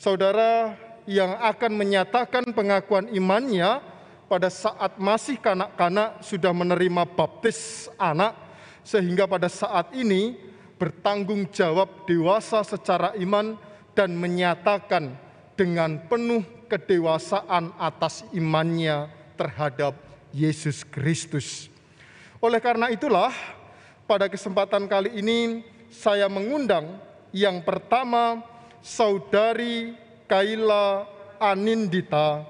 Saudara 0.02 0.74
yang 1.06 1.38
akan 1.38 1.78
menyatakan 1.78 2.50
pengakuan 2.50 3.14
imannya 3.14 3.78
pada 4.26 4.50
saat 4.50 4.98
masih 4.98 5.38
kanak-kanak 5.38 6.18
sudah 6.26 6.50
menerima 6.50 7.06
baptis 7.14 7.94
anak, 8.02 8.50
sehingga 8.82 9.30
pada 9.30 9.48
saat 9.48 9.94
ini 9.94 10.38
bertanggung 10.82 11.46
jawab 11.54 12.10
dewasa 12.10 12.66
secara 12.66 13.14
iman 13.22 13.54
dan 13.94 14.18
menyatakan 14.18 15.14
dengan 15.54 16.02
penuh 16.10 16.42
kedewasaan 16.66 17.76
atas 17.78 18.26
imannya 18.34 19.12
terhadap 19.38 19.94
Yesus 20.34 20.82
Kristus. 20.88 21.68
Oleh 22.42 22.58
karena 22.58 22.90
itulah, 22.90 23.30
pada 24.10 24.26
kesempatan 24.26 24.90
kali 24.90 25.22
ini 25.22 25.62
saya 25.92 26.26
mengundang 26.26 26.98
yang 27.30 27.62
pertama 27.62 28.42
saudari 28.82 29.94
Kaila 30.26 31.06
Anindita 31.38 32.48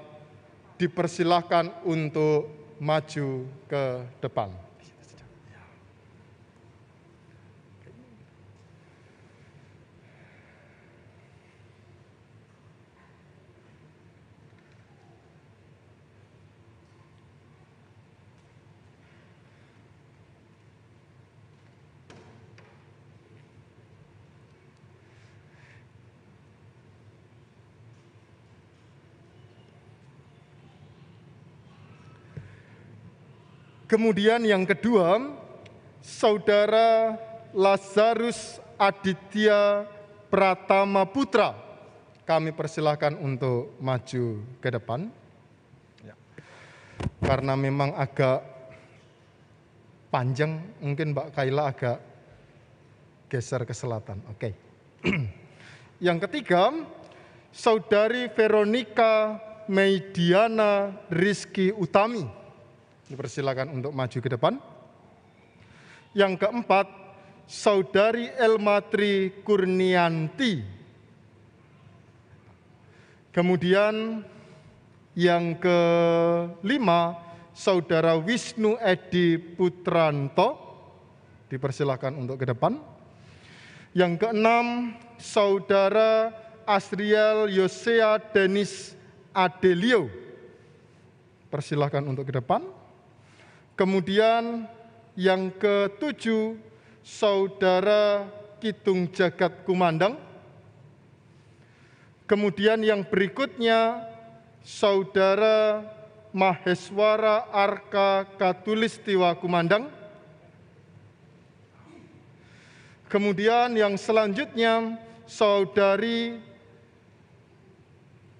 dipersilahkan 0.80 1.84
untuk 1.84 2.48
maju 2.80 3.46
ke 3.68 3.84
depan. 4.18 4.71
Kemudian 33.92 34.40
yang 34.40 34.64
kedua, 34.64 35.20
Saudara 36.00 37.12
Lazarus 37.52 38.56
Aditya 38.80 39.84
Pratama 40.32 41.04
Putra. 41.04 41.52
Kami 42.24 42.56
persilahkan 42.56 43.12
untuk 43.20 43.76
maju 43.84 44.40
ke 44.64 44.68
depan. 44.72 45.12
Ya. 46.00 46.16
Karena 47.20 47.52
memang 47.52 47.92
agak 47.92 48.40
panjang, 50.08 50.64
mungkin 50.80 51.12
Mbak 51.12 51.36
Kaila 51.36 51.68
agak 51.68 52.00
geser 53.28 53.68
ke 53.68 53.76
selatan. 53.76 54.24
Oke. 54.32 54.56
yang 56.08 56.16
ketiga, 56.16 56.72
Saudari 57.52 58.32
Veronica 58.32 59.36
Meidiana 59.68 60.96
Rizky 61.12 61.68
Utami 61.76 62.40
Dipersilakan 63.12 63.68
untuk 63.68 63.92
maju 63.92 64.18
ke 64.24 64.30
depan. 64.32 64.56
Yang 66.16 66.40
keempat, 66.40 66.88
Saudari 67.44 68.32
Elmatri 68.40 69.44
Kurnianti. 69.44 70.64
Kemudian 73.32 74.24
yang 75.12 75.60
kelima, 75.60 77.20
Saudara 77.52 78.16
Wisnu 78.16 78.80
Edi 78.80 79.36
Putranto, 79.36 80.56
dipersilahkan 81.52 82.16
untuk 82.16 82.40
ke 82.40 82.48
depan. 82.48 82.80
Yang 83.92 84.24
keenam, 84.24 84.96
Saudara 85.20 86.32
Asriel 86.64 87.52
Yosea 87.52 88.16
Denis 88.32 88.96
Adelio, 89.36 90.08
persilahkan 91.52 92.00
untuk 92.08 92.24
ke 92.24 92.40
depan. 92.40 92.64
Kemudian 93.72 94.68
yang 95.16 95.48
ketujuh, 95.56 96.56
Saudara 97.02 98.30
Kitung 98.62 99.10
Jagat 99.10 99.66
Kumandang. 99.66 100.14
Kemudian 102.30 102.78
yang 102.80 103.02
berikutnya, 103.02 104.06
Saudara 104.62 105.82
Maheswara 106.30 107.50
Arka 107.50 108.24
Katulistiwa 108.38 109.34
Kumandang. 109.36 109.90
Kemudian 113.10 113.76
yang 113.76 113.98
selanjutnya, 113.98 114.96
Saudari 115.26 116.40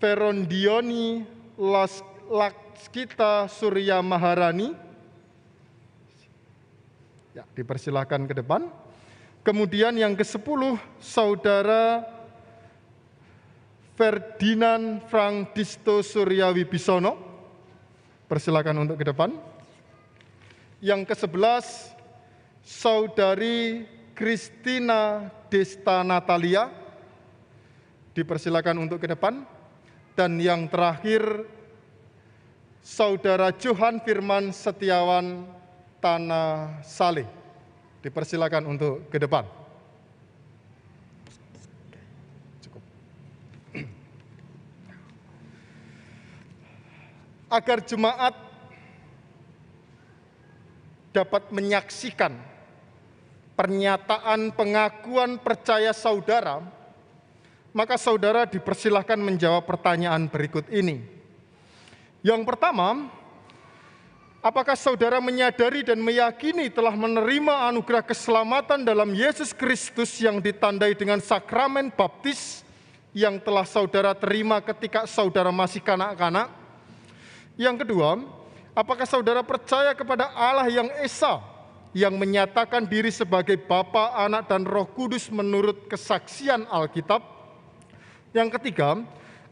Verondioni 0.01 1.27
Laskita 2.31 3.51
Surya 3.51 4.01
Maharani. 4.01 4.82
Ya, 7.33 7.49
dipersilakan 7.57 8.29
ke 8.29 8.37
depan. 8.45 8.69
Kemudian 9.41 9.97
yang 9.97 10.13
ke-10, 10.13 10.77
Saudara 11.01 12.05
Ferdinand 13.97 15.01
Frank 15.09 15.57
Disto 15.57 16.05
Surya 16.05 16.53
Wibisono. 16.53 17.17
Persilakan 18.29 18.85
untuk 18.85 19.01
ke 19.01 19.09
depan. 19.09 19.33
Yang 20.85 21.09
ke-11, 21.09 21.65
Saudari 22.61 23.89
Kristina 24.13 25.33
Desta 25.49 26.05
Natalia. 26.05 26.69
Dipersilakan 28.13 28.77
untuk 28.77 29.01
ke 29.01 29.09
depan. 29.09 29.41
Dan 30.13 30.37
yang 30.37 30.69
terakhir, 30.69 31.49
Saudara 32.85 33.57
Johan 33.57 34.05
Firman 34.05 34.53
Setiawan 34.53 35.62
Tanah 36.03 36.83
Saleh. 36.83 37.31
Dipersilakan 38.03 38.67
untuk 38.67 39.07
ke 39.07 39.23
depan. 39.23 39.63
agar 47.53 47.85
jemaat 47.85 48.33
dapat 51.13 51.53
menyaksikan 51.53 52.33
pernyataan 53.53 54.57
pengakuan 54.57 55.37
percaya 55.37 55.93
saudara, 55.93 56.65
maka 57.77 58.01
saudara 58.01 58.49
dipersilahkan 58.49 59.21
menjawab 59.21 59.69
pertanyaan 59.69 60.25
berikut 60.33 60.65
ini. 60.73 61.05
Yang 62.25 62.49
pertama, 62.49 63.13
apakah 64.43 64.75
saudara 64.75 65.23
menyadari 65.23 65.87
dan 65.87 66.03
meyakini 66.03 66.67
telah 66.69 66.93
menerima 66.93 67.71
anugerah 67.71 68.03
keselamatan 68.03 68.83
dalam 68.83 69.15
Yesus 69.15 69.55
Kristus 69.55 70.19
yang 70.19 70.43
ditandai 70.43 70.99
dengan 70.99 71.23
sakramen 71.23 71.95
baptis 71.95 72.67
yang 73.15 73.39
telah 73.39 73.63
saudara 73.63 74.13
terima 74.13 74.59
ketika 74.59 75.07
saudara 75.07 75.55
masih 75.55 75.81
kanak-kanak? 75.81 76.51
Yang 77.55 77.87
kedua, 77.87 78.19
apakah 78.75 79.07
saudara 79.07 79.47
percaya 79.47 79.95
kepada 79.95 80.35
Allah 80.35 80.67
yang 80.67 80.91
Esa, 80.99 81.39
yang 81.95 82.19
menyatakan 82.19 82.83
diri 82.83 83.15
sebagai 83.15 83.55
Bapa, 83.55 84.19
Anak, 84.19 84.51
dan 84.51 84.67
Roh 84.67 84.91
Kudus 84.91 85.31
menurut 85.31 85.87
kesaksian 85.87 86.67
Alkitab? 86.67 87.23
Yang 88.33 88.57
ketiga, 88.59 88.97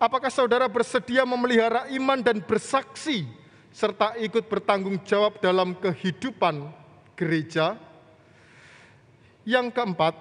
apakah 0.00 0.32
saudara 0.32 0.64
bersedia 0.64 1.28
memelihara 1.28 1.84
iman 1.92 2.24
dan 2.24 2.40
bersaksi, 2.40 3.28
serta 3.70 4.18
ikut 4.18 4.46
bertanggung 4.50 4.98
jawab 5.06 5.38
dalam 5.38 5.74
kehidupan 5.78 6.70
gereja? 7.14 7.78
Yang 9.46 9.72
keempat, 9.72 10.14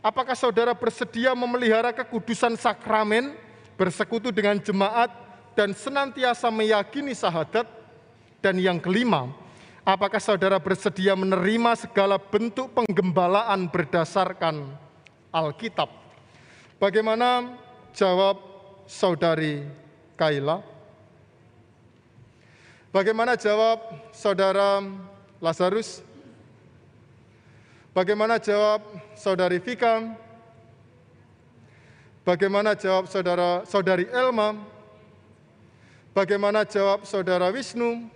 apakah 0.00 0.34
saudara 0.34 0.72
bersedia 0.72 1.36
memelihara 1.36 1.92
kekudusan 1.92 2.56
sakramen, 2.56 3.36
bersekutu 3.74 4.30
dengan 4.30 4.56
jemaat, 4.58 5.10
dan 5.54 5.70
senantiasa 5.72 6.50
meyakini 6.50 7.14
sahadat. 7.14 7.66
Dan 8.44 8.60
yang 8.60 8.76
kelima, 8.76 9.32
apakah 9.88 10.20
saudara 10.20 10.60
bersedia 10.60 11.16
menerima 11.16 11.80
segala 11.80 12.20
bentuk 12.20 12.68
penggembalaan 12.76 13.72
berdasarkan 13.72 14.68
Alkitab? 15.32 15.88
Bagaimana 16.76 17.56
jawab 17.96 18.36
saudari 18.84 19.64
Kaila? 20.20 20.73
Bagaimana 22.94 23.34
jawab 23.34 23.82
saudara 24.14 24.78
Lazarus? 25.42 25.98
Bagaimana 27.90 28.38
jawab 28.38 28.86
saudari 29.18 29.58
Vika? 29.58 30.14
Bagaimana 32.22 32.78
jawab 32.78 33.10
saudara 33.10 33.66
saudari 33.66 34.06
Elma? 34.14 34.54
Bagaimana 36.14 36.62
jawab 36.62 37.02
saudara 37.02 37.50
Wisnu? 37.50 38.06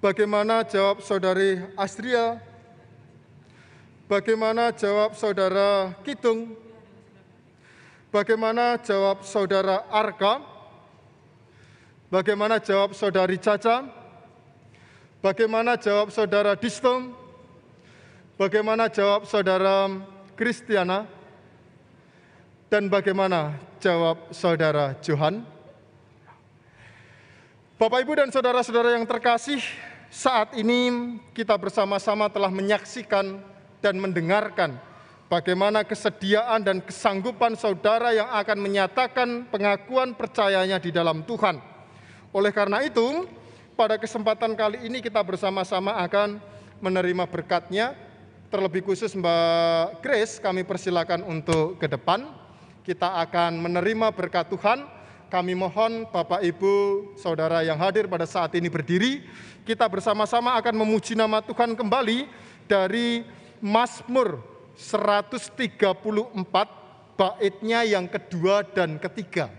Bagaimana 0.00 0.64
jawab 0.64 1.04
saudari 1.04 1.60
Astria? 1.76 2.40
Bagaimana 4.08 4.72
jawab 4.72 5.12
saudara 5.12 5.92
Kitung? 6.08 6.56
Bagaimana 8.08 8.80
jawab 8.80 9.20
saudara 9.28 9.84
Arka? 9.92 10.56
Bagaimana 12.08 12.56
jawab 12.56 12.96
saudari 12.96 13.36
Caca? 13.36 13.84
Bagaimana 15.20 15.76
jawab 15.76 16.08
saudara 16.08 16.56
Distom? 16.56 17.12
Bagaimana 18.40 18.88
jawab 18.88 19.28
saudara 19.28 19.92
Kristiana? 20.32 21.04
Dan 22.72 22.88
bagaimana 22.88 23.60
jawab 23.76 24.32
saudara 24.32 24.96
Johan? 25.04 25.44
Bapak, 27.76 28.00
Ibu, 28.00 28.12
dan 28.16 28.32
saudara-saudara 28.32 28.96
yang 28.96 29.04
terkasih, 29.04 29.60
saat 30.08 30.56
ini 30.56 31.20
kita 31.36 31.60
bersama-sama 31.60 32.32
telah 32.32 32.48
menyaksikan 32.48 33.36
dan 33.84 33.94
mendengarkan 34.00 34.80
bagaimana 35.28 35.84
kesediaan 35.84 36.64
dan 36.64 36.80
kesanggupan 36.80 37.52
saudara 37.52 38.16
yang 38.16 38.32
akan 38.32 38.58
menyatakan 38.64 39.44
pengakuan 39.52 40.16
percayanya 40.16 40.80
di 40.80 40.88
dalam 40.88 41.20
Tuhan. 41.28 41.77
Oleh 42.32 42.52
karena 42.52 42.84
itu, 42.84 43.24
pada 43.78 43.96
kesempatan 43.96 44.52
kali 44.58 44.84
ini 44.84 45.00
kita 45.00 45.22
bersama-sama 45.24 45.96
akan 46.02 46.42
menerima 46.82 47.24
berkatnya. 47.28 47.94
Terlebih 48.48 48.80
khusus 48.80 49.12
Mbak 49.12 50.00
Grace, 50.00 50.40
kami 50.40 50.64
persilakan 50.64 51.20
untuk 51.28 51.76
ke 51.76 51.84
depan. 51.84 52.24
Kita 52.80 53.20
akan 53.20 53.60
menerima 53.60 54.08
berkat 54.16 54.48
Tuhan 54.48 54.98
kami 55.28 55.52
mohon 55.52 56.08
Bapak 56.08 56.40
Ibu 56.40 57.04
Saudara 57.20 57.60
yang 57.60 57.76
hadir 57.76 58.08
pada 58.08 58.24
saat 58.24 58.48
ini 58.56 58.72
berdiri, 58.72 59.28
kita 59.68 59.84
bersama-sama 59.84 60.56
akan 60.56 60.80
memuji 60.80 61.12
nama 61.12 61.44
Tuhan 61.44 61.76
kembali 61.76 62.24
dari 62.64 63.28
Mazmur 63.60 64.40
134 64.72 65.60
baitnya 67.20 67.84
yang 67.84 68.08
kedua 68.08 68.64
dan 68.72 68.96
ketiga. 68.96 69.52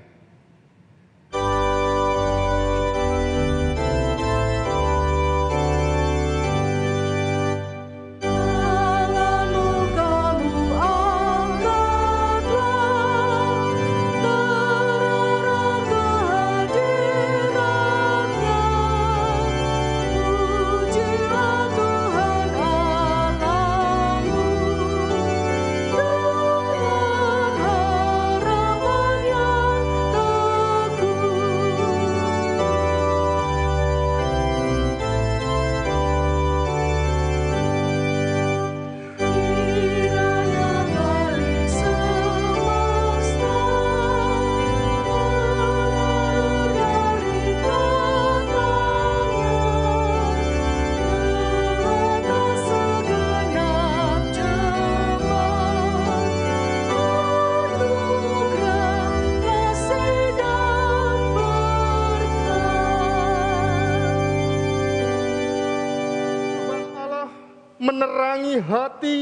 Menerangi 68.19 68.59
hati 68.59 69.17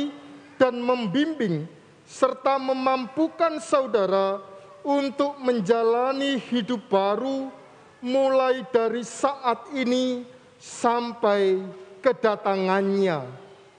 dan 0.57 0.81
membimbing 0.81 1.69
serta 2.01 2.57
memampukan 2.57 3.61
saudara 3.61 4.41
untuk 4.81 5.37
menjalani 5.37 6.41
hidup 6.41 6.81
baru 6.89 7.53
mulai 8.01 8.65
dari 8.73 9.05
saat 9.05 9.69
ini 9.77 10.25
sampai 10.57 11.61
kedatangannya. 12.01 13.21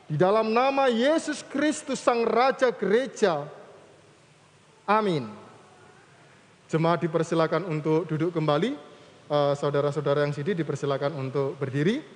Di 0.06 0.14
dalam 0.14 0.54
nama 0.54 0.86
Yesus 0.86 1.42
Kristus 1.42 1.98
Sang 1.98 2.22
Raja 2.22 2.70
Gereja. 2.70 3.42
Amin. 4.86 5.26
Jemaat 6.70 7.02
dipersilakan 7.02 7.66
untuk 7.66 8.06
duduk 8.06 8.30
kembali. 8.30 8.70
Eh, 9.28 9.54
saudara-saudara 9.58 10.22
yang 10.22 10.30
sidi 10.30 10.54
dipersilakan 10.54 11.10
untuk 11.18 11.58
berdiri. 11.58 12.06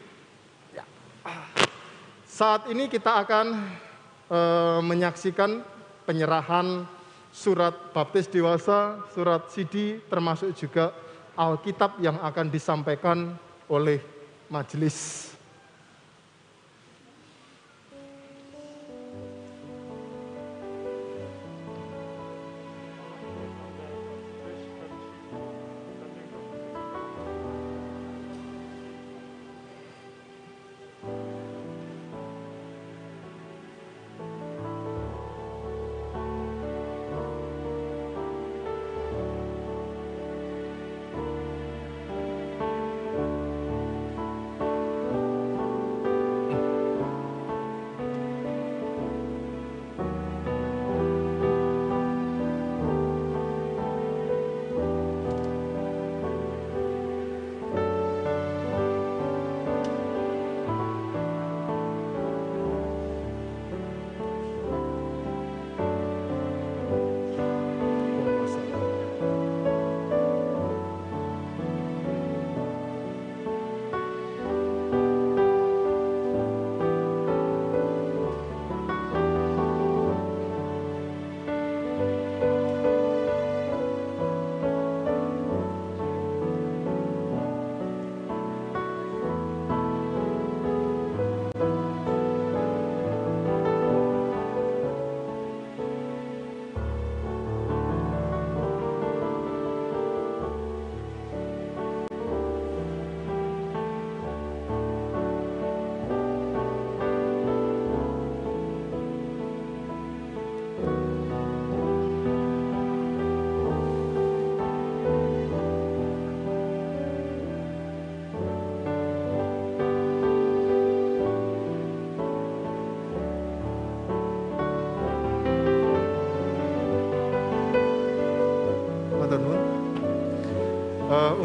Saat 2.33 2.64
ini 2.72 2.89
kita 2.89 3.28
akan 3.28 3.61
uh, 4.33 4.80
menyaksikan 4.80 5.61
penyerahan 6.09 6.89
surat 7.28 7.93
baptis 7.93 8.24
dewasa, 8.24 9.05
surat 9.12 9.53
sidi, 9.53 10.01
termasuk 10.09 10.57
juga 10.57 10.97
Alkitab 11.37 12.01
yang 12.01 12.16
akan 12.24 12.49
disampaikan 12.49 13.37
oleh 13.68 14.01
majelis. 14.49 15.28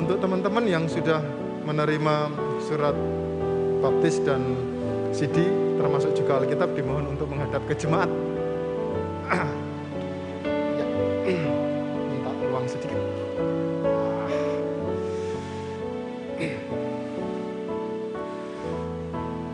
Untuk 0.08 0.24
teman-teman 0.24 0.64
yang 0.64 0.88
sudah 0.88 1.20
menerima 1.68 2.32
surat 2.64 2.95
baptis 3.84 4.24
dan 4.24 4.39
CD 5.12 5.43
termasuk 5.76 6.16
juga 6.16 6.39
Alkitab 6.39 6.72
dimohon 6.72 7.12
untuk 7.12 7.28
menghadap 7.28 7.60
ke 7.68 7.76
jemaat. 7.76 8.08
Ya. 10.47 10.88
Minta 12.08 12.32
ruang 12.39 12.64
sedikit. 12.72 12.95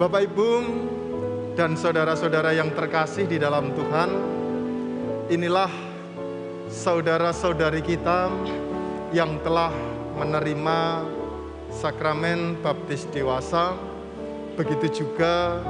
Bapak 0.06 0.22
Ibu 0.22 0.49
dan 1.58 1.74
saudara-saudara 1.74 2.54
yang 2.54 2.70
terkasih 2.78 3.26
di 3.26 3.41
dalam 3.41 3.74
Tuhan, 3.74 4.10
inilah 5.34 5.74
saudara-saudari 6.70 7.82
kita 7.82 8.30
yang 9.18 9.41
telah 9.41 9.93
menerima 10.18 11.07
sakramen 11.74 12.59
baptis 12.61 13.09
dewasa, 13.09 13.74
begitu 14.53 15.03
juga 15.03 15.61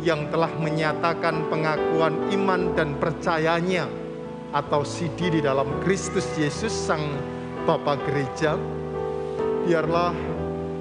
yang 0.00 0.32
telah 0.32 0.48
menyatakan 0.56 1.44
pengakuan 1.52 2.16
iman 2.32 2.72
dan 2.72 2.96
percayanya 2.96 3.84
atau 4.50 4.82
sidi 4.82 5.38
di 5.38 5.40
dalam 5.44 5.68
Kristus 5.84 6.26
Yesus 6.40 6.72
Sang 6.72 7.04
Bapa 7.68 8.00
Gereja. 8.08 8.56
Biarlah 9.68 10.16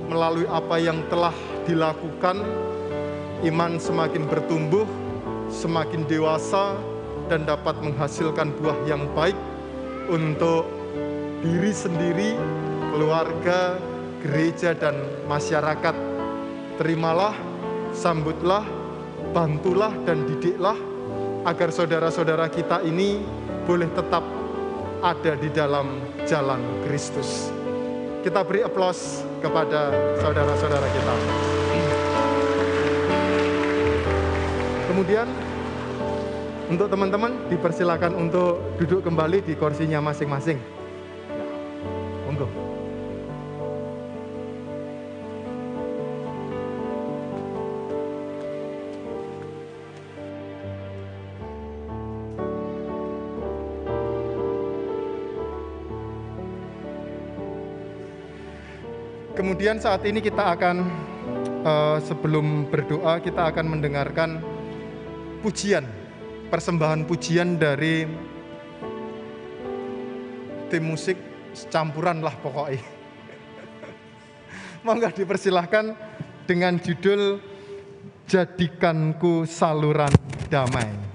melalui 0.08 0.48
apa 0.48 0.80
yang 0.80 1.04
telah 1.12 1.36
dilakukan, 1.68 2.42
iman 3.46 3.78
semakin 3.78 4.26
bertumbuh, 4.26 4.88
semakin 5.52 6.08
dewasa, 6.08 6.74
dan 7.30 7.46
dapat 7.46 7.78
menghasilkan 7.84 8.50
buah 8.58 8.80
yang 8.90 9.06
baik 9.14 9.38
untuk 10.10 10.66
diri 11.46 11.70
sendiri, 11.70 12.34
keluarga, 12.90 13.78
gereja, 14.26 14.74
dan 14.74 14.98
masyarakat. 15.30 15.96
Terimalah, 16.82 17.36
sambutlah, 17.94 18.66
bantulah, 19.32 19.94
dan 20.04 20.26
didiklah 20.26 20.76
agar 21.48 21.72
saudara-saudara 21.72 22.52
kita 22.52 22.84
ini 22.84 23.24
boleh 23.64 23.88
tetap 23.94 24.24
ada 25.00 25.34
di 25.40 25.48
dalam 25.52 26.04
jalan 26.28 26.60
Kristus. 26.84 27.48
Kita 28.20 28.44
beri 28.44 28.68
aplaus 28.68 29.24
kepada 29.40 29.96
saudara-saudara 30.20 30.88
kita. 30.92 31.14
Kemudian 34.92 35.28
untuk 36.68 36.92
teman-teman 36.92 37.48
dipersilakan 37.48 38.20
untuk 38.20 38.76
duduk 38.76 39.08
kembali 39.08 39.42
di 39.42 39.56
kursinya 39.56 40.04
masing-masing. 40.04 40.79
Kemudian 59.60 59.84
saat 59.84 60.08
ini 60.08 60.24
kita 60.24 60.56
akan 60.56 60.88
eh, 61.68 61.98
sebelum 62.08 62.72
berdoa 62.72 63.20
kita 63.20 63.52
akan 63.52 63.76
mendengarkan 63.76 64.40
pujian 65.44 65.84
persembahan 66.48 67.04
pujian 67.04 67.60
dari 67.60 68.08
tim 70.72 70.84
musik 70.88 71.20
campuran 71.68 72.24
lah 72.24 72.40
pokoknya. 72.40 72.80
Monggo 74.88 75.12
dipersilahkan 75.12 75.92
dengan 76.48 76.80
judul 76.80 77.44
Jadikanku 78.32 79.44
Saluran 79.44 80.16
Damai. 80.48 81.09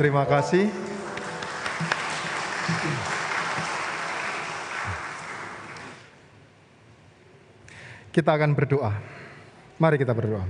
Terima 0.00 0.24
kasih. 0.24 0.64
Kita 8.08 8.32
akan 8.32 8.56
berdoa. 8.56 8.96
Mari 9.76 10.00
kita 10.00 10.16
berdoa. 10.16 10.40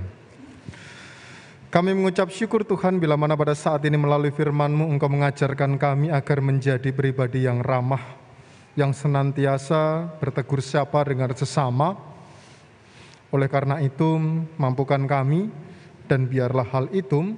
Kami 1.67 1.91
mengucap 1.91 2.31
syukur 2.31 2.63
Tuhan 2.63 2.95
bila 2.95 3.19
mana 3.19 3.35
pada 3.35 3.51
saat 3.51 3.83
ini 3.83 3.99
melalui 3.99 4.31
firman-Mu 4.31 4.87
Engkau 4.87 5.11
mengajarkan 5.11 5.75
kami 5.75 6.07
agar 6.07 6.39
menjadi 6.39 6.87
pribadi 6.95 7.43
yang 7.43 7.59
ramah, 7.59 8.15
yang 8.79 8.95
senantiasa 8.95 10.15
bertegur 10.23 10.63
sapa 10.63 11.03
dengan 11.03 11.27
sesama. 11.35 11.99
Oleh 13.35 13.51
karena 13.51 13.83
itu, 13.83 14.15
mampukan 14.55 15.03
kami 15.03 15.51
dan 16.07 16.23
biarlah 16.23 16.71
hal 16.71 16.87
itu 16.95 17.35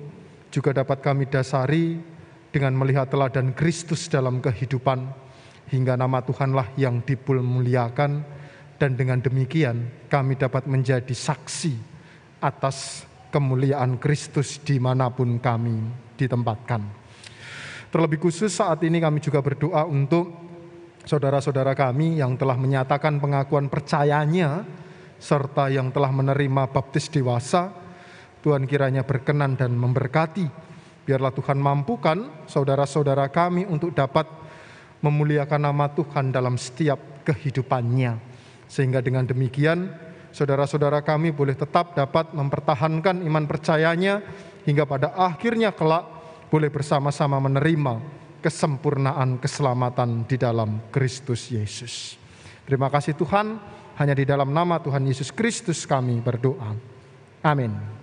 juga 0.54 0.70
dapat 0.70 1.02
kami 1.02 1.26
dasari 1.26 1.98
dengan 2.54 2.78
melihat 2.78 3.10
teladan 3.10 3.58
Kristus 3.58 4.06
dalam 4.06 4.38
kehidupan 4.38 5.10
hingga 5.74 5.98
nama 5.98 6.22
Tuhanlah 6.22 6.78
yang 6.78 7.02
dimuliakan 7.02 8.22
dan 8.78 8.94
dengan 8.94 9.18
demikian 9.18 10.06
kami 10.06 10.38
dapat 10.38 10.70
menjadi 10.70 11.10
saksi 11.10 11.74
atas 12.38 13.10
kemuliaan 13.34 13.98
Kristus 13.98 14.62
di 14.62 14.78
mana 14.78 15.10
pun 15.10 15.42
kami 15.42 15.82
ditempatkan. 16.22 16.86
Terlebih 17.90 18.22
khusus 18.22 18.54
saat 18.54 18.82
ini 18.86 19.02
kami 19.02 19.18
juga 19.18 19.42
berdoa 19.42 19.90
untuk 19.90 20.30
saudara-saudara 21.02 21.74
kami 21.74 22.22
yang 22.22 22.38
telah 22.38 22.58
menyatakan 22.58 23.18
pengakuan 23.18 23.70
percayanya 23.74 24.62
serta 25.18 25.74
yang 25.74 25.90
telah 25.90 26.14
menerima 26.14 26.70
baptis 26.70 27.10
dewasa. 27.10 27.83
Tuhan 28.44 28.68
kiranya 28.68 29.08
berkenan 29.08 29.56
dan 29.56 29.72
memberkati. 29.80 30.46
Biarlah 31.08 31.32
Tuhan 31.32 31.60
mampukan 31.64 32.44
saudara-saudara 32.44 33.32
kami 33.32 33.64
untuk 33.64 33.96
dapat 33.96 34.28
memuliakan 35.00 35.72
nama 35.72 35.88
Tuhan 35.92 36.36
dalam 36.36 36.60
setiap 36.60 37.24
kehidupannya. 37.24 38.20
Sehingga 38.68 39.00
dengan 39.00 39.24
demikian 39.24 39.92
saudara-saudara 40.36 41.04
kami 41.08 41.32
boleh 41.32 41.56
tetap 41.56 41.96
dapat 41.96 42.36
mempertahankan 42.36 43.24
iman 43.24 43.46
percayanya 43.48 44.20
hingga 44.68 44.84
pada 44.84 45.16
akhirnya 45.16 45.72
kelak 45.72 46.04
boleh 46.52 46.68
bersama-sama 46.68 47.40
menerima 47.40 48.00
kesempurnaan 48.44 49.40
keselamatan 49.40 50.28
di 50.28 50.36
dalam 50.36 50.92
Kristus 50.92 51.48
Yesus. 51.48 52.20
Terima 52.68 52.92
kasih 52.92 53.16
Tuhan, 53.16 53.60
hanya 54.00 54.16
di 54.16 54.28
dalam 54.28 54.52
nama 54.52 54.80
Tuhan 54.84 55.04
Yesus 55.08 55.32
Kristus 55.32 55.88
kami 55.88 56.20
berdoa. 56.20 56.76
Amin. 57.44 58.03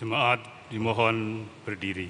Jemaat 0.00 0.40
dimohon 0.72 1.44
berdiri. 1.60 2.08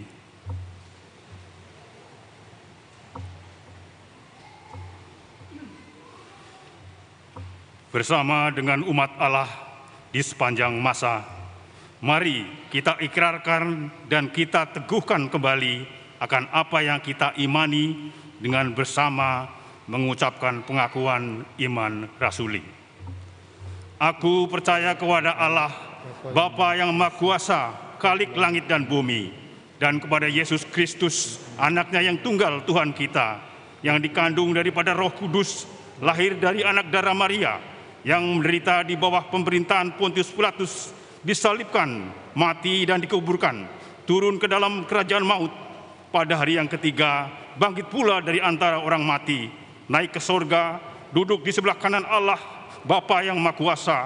Bersama 7.90 8.54
dengan 8.54 8.86
umat 8.86 9.10
Allah 9.18 9.50
di 10.14 10.22
sepanjang 10.22 10.78
masa, 10.78 11.26
mari 11.98 12.46
kita 12.70 12.94
ikrarkan 13.02 13.90
dan 14.06 14.30
kita 14.30 14.70
teguhkan 14.70 15.26
kembali 15.26 15.82
akan 16.22 16.46
apa 16.54 16.86
yang 16.86 17.02
kita 17.02 17.34
imani 17.42 18.14
dengan 18.38 18.70
bersama 18.70 19.50
mengucapkan 19.90 20.62
pengakuan 20.62 21.42
iman 21.58 22.06
rasuli. 22.22 22.62
Aku 23.98 24.46
percaya 24.46 24.94
kepada 24.94 25.34
Allah, 25.34 25.89
Bapa 26.30 26.76
yang 26.76 26.92
Maha 26.94 27.16
Kuasa, 27.16 27.60
Kalik 28.00 28.32
langit 28.32 28.64
dan 28.64 28.88
bumi, 28.88 29.32
dan 29.76 30.00
kepada 30.00 30.28
Yesus 30.28 30.64
Kristus, 30.68 31.40
anaknya 31.60 32.00
yang 32.04 32.20
tunggal 32.20 32.64
Tuhan 32.64 32.96
kita, 32.96 33.40
yang 33.84 34.00
dikandung 34.00 34.52
daripada 34.52 34.96
roh 34.96 35.12
kudus, 35.12 35.68
lahir 36.00 36.36
dari 36.36 36.64
anak 36.64 36.88
darah 36.88 37.16
Maria, 37.16 37.60
yang 38.04 38.24
menderita 38.24 38.84
di 38.84 38.96
bawah 38.96 39.28
pemerintahan 39.28 39.96
Pontius 39.96 40.32
Pilatus, 40.32 40.92
disalibkan, 41.20 42.08
mati 42.32 42.88
dan 42.88 43.00
dikuburkan, 43.04 43.68
turun 44.08 44.40
ke 44.40 44.48
dalam 44.48 44.88
kerajaan 44.88 45.24
maut, 45.24 45.52
pada 46.08 46.40
hari 46.40 46.56
yang 46.56 46.68
ketiga, 46.68 47.28
bangkit 47.60 47.92
pula 47.92 48.24
dari 48.24 48.40
antara 48.40 48.80
orang 48.80 49.04
mati, 49.04 49.48
naik 49.88 50.16
ke 50.16 50.20
sorga, 50.20 50.80
duduk 51.12 51.44
di 51.44 51.52
sebelah 51.52 51.76
kanan 51.76 52.04
Allah, 52.08 52.40
Bapa 52.84 53.20
yang 53.20 53.36
Maha 53.36 53.56
Kuasa, 53.56 53.98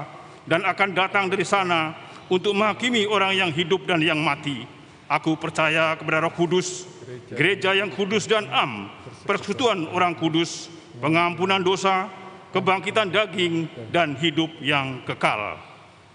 dan 0.44 0.64
akan 0.64 0.92
datang 0.92 1.28
dari 1.32 1.44
sana 1.44 1.96
untuk 2.28 2.56
menghakimi 2.56 3.04
orang 3.08 3.36
yang 3.36 3.50
hidup 3.52 3.84
dan 3.88 4.00
yang 4.00 4.20
mati. 4.20 4.64
Aku 5.04 5.36
percaya 5.36 5.92
kepada 6.00 6.24
Roh 6.24 6.32
Kudus, 6.32 6.88
gereja 7.28 7.76
yang 7.76 7.92
kudus 7.92 8.24
dan 8.24 8.48
am, 8.48 8.88
persekutuan 9.28 9.84
orang 9.92 10.16
kudus, 10.16 10.72
pengampunan 10.96 11.60
dosa, 11.60 12.08
kebangkitan 12.56 13.12
daging, 13.12 13.68
dan 13.92 14.16
hidup 14.16 14.48
yang 14.64 15.04
kekal. 15.04 15.60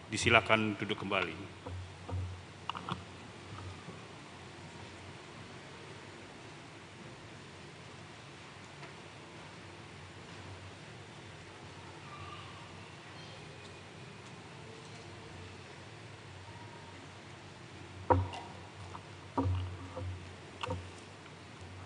Disilakan 0.09 0.73
duduk 0.81 1.05
kembali. 1.05 1.48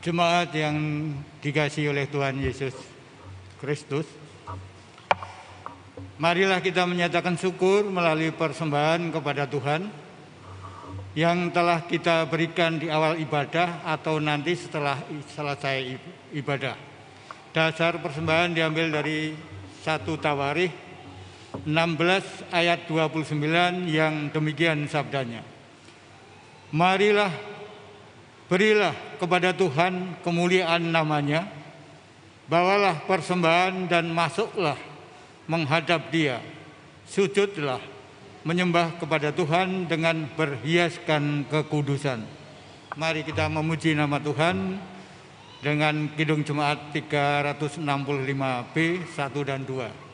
Jemaat 0.03 0.51
yang 0.51 0.75
dikasih 1.39 1.95
oleh 1.95 2.11
Tuhan 2.11 2.35
Yesus 2.35 2.75
Kristus, 3.55 4.03
marilah 6.19 6.59
kita 6.59 6.83
menyatakan 6.83 7.39
syukur 7.39 7.87
melalui 7.87 8.35
persembahan 8.35 8.99
kepada 9.15 9.47
Tuhan 9.47 9.87
yang 11.15 11.55
telah 11.55 11.87
kita 11.87 12.27
berikan 12.27 12.83
di 12.83 12.91
awal 12.91 13.15
ibadah 13.15 13.87
atau 13.87 14.19
nanti 14.19 14.59
setelah 14.59 14.99
selesai 15.07 15.95
ibadah. 16.35 16.75
Dasar 17.55 17.95
persembahan 18.03 18.51
diambil 18.51 18.91
dari 18.91 19.31
satu 19.87 20.19
Tawarikh 20.19 20.75
16 21.63 22.51
ayat 22.51 22.91
29 22.91 23.87
yang 23.87 24.35
demikian 24.35 24.83
sabdanya. 24.91 25.47
Marilah 26.75 27.31
berilah 28.51 29.12
kepada 29.23 29.55
Tuhan 29.55 30.19
kemuliaan 30.19 30.91
namanya, 30.91 31.47
bawalah 32.51 33.07
persembahan 33.07 33.87
dan 33.87 34.11
masuklah 34.11 34.75
menghadap 35.47 36.11
dia, 36.11 36.43
sujudlah 37.07 37.79
menyembah 38.43 38.99
kepada 38.99 39.31
Tuhan 39.31 39.87
dengan 39.87 40.27
berhiaskan 40.35 41.47
kekudusan. 41.47 42.19
Mari 42.99 43.23
kita 43.23 43.47
memuji 43.47 43.95
nama 43.95 44.19
Tuhan 44.19 44.75
dengan 45.63 46.11
Kidung 46.19 46.43
Jemaat 46.43 46.91
365B 46.91 48.75
1 49.07 49.47
dan 49.47 49.63
2. 49.63 50.12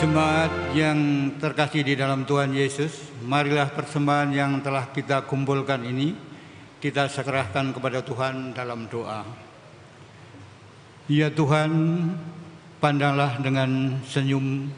Jemaat 0.00 0.72
yang 0.72 1.28
terkasih 1.36 1.84
di 1.84 1.92
dalam 1.92 2.24
Tuhan 2.24 2.56
Yesus, 2.56 3.12
marilah 3.20 3.68
persembahan 3.68 4.32
yang 4.32 4.56
telah 4.64 4.88
kita 4.88 5.28
kumpulkan 5.28 5.84
ini 5.84 6.16
kita 6.80 7.04
serahkan 7.04 7.68
kepada 7.76 8.00
Tuhan 8.00 8.56
dalam 8.56 8.88
doa. 8.88 9.28
Ya 11.04 11.28
Tuhan, 11.28 11.68
pandanglah 12.80 13.44
dengan 13.44 14.00
senyum 14.08 14.72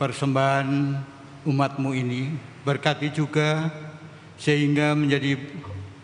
persembahan 0.00 0.96
umatmu 1.44 1.92
ini, 1.92 2.32
berkati 2.64 3.12
juga 3.12 3.68
sehingga 4.40 4.96
menjadi 4.96 5.36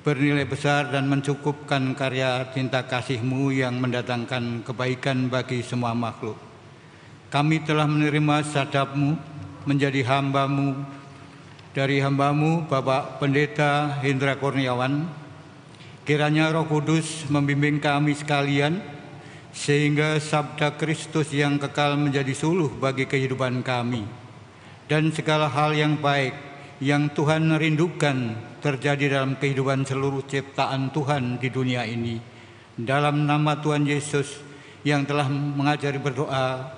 bernilai 0.04 0.44
besar 0.44 0.92
dan 0.92 1.08
mencukupkan 1.08 1.96
karya 1.96 2.52
cinta 2.52 2.84
kasihmu 2.84 3.48
yang 3.48 3.80
mendatangkan 3.80 4.60
kebaikan 4.60 5.32
bagi 5.32 5.64
semua 5.64 5.96
makhluk. 5.96 6.47
Kami 7.28 7.60
telah 7.60 7.84
menerima 7.84 8.40
sadapmu 8.40 9.12
menjadi 9.68 10.00
hambamu 10.00 10.80
dari 11.76 12.00
hambamu 12.00 12.64
Bapak 12.64 13.20
Pendeta 13.20 14.00
Hendra 14.00 14.32
Kurniawan. 14.40 15.04
Kiranya 16.08 16.48
roh 16.48 16.64
kudus 16.64 17.28
membimbing 17.28 17.84
kami 17.84 18.16
sekalian 18.16 18.80
sehingga 19.52 20.16
sabda 20.16 20.80
Kristus 20.80 21.28
yang 21.36 21.60
kekal 21.60 22.00
menjadi 22.00 22.32
suluh 22.32 22.72
bagi 22.72 23.04
kehidupan 23.04 23.60
kami. 23.60 24.08
Dan 24.88 25.12
segala 25.12 25.52
hal 25.52 25.76
yang 25.76 26.00
baik 26.00 26.32
yang 26.80 27.12
Tuhan 27.12 27.44
rindukan 27.60 28.40
terjadi 28.64 29.20
dalam 29.20 29.36
kehidupan 29.36 29.84
seluruh 29.84 30.24
ciptaan 30.24 30.88
Tuhan 30.96 31.36
di 31.36 31.52
dunia 31.52 31.84
ini. 31.84 32.24
Dalam 32.72 33.28
nama 33.28 33.60
Tuhan 33.60 33.84
Yesus 33.84 34.40
yang 34.80 35.04
telah 35.04 35.28
mengajari 35.28 36.00
berdoa, 36.00 36.77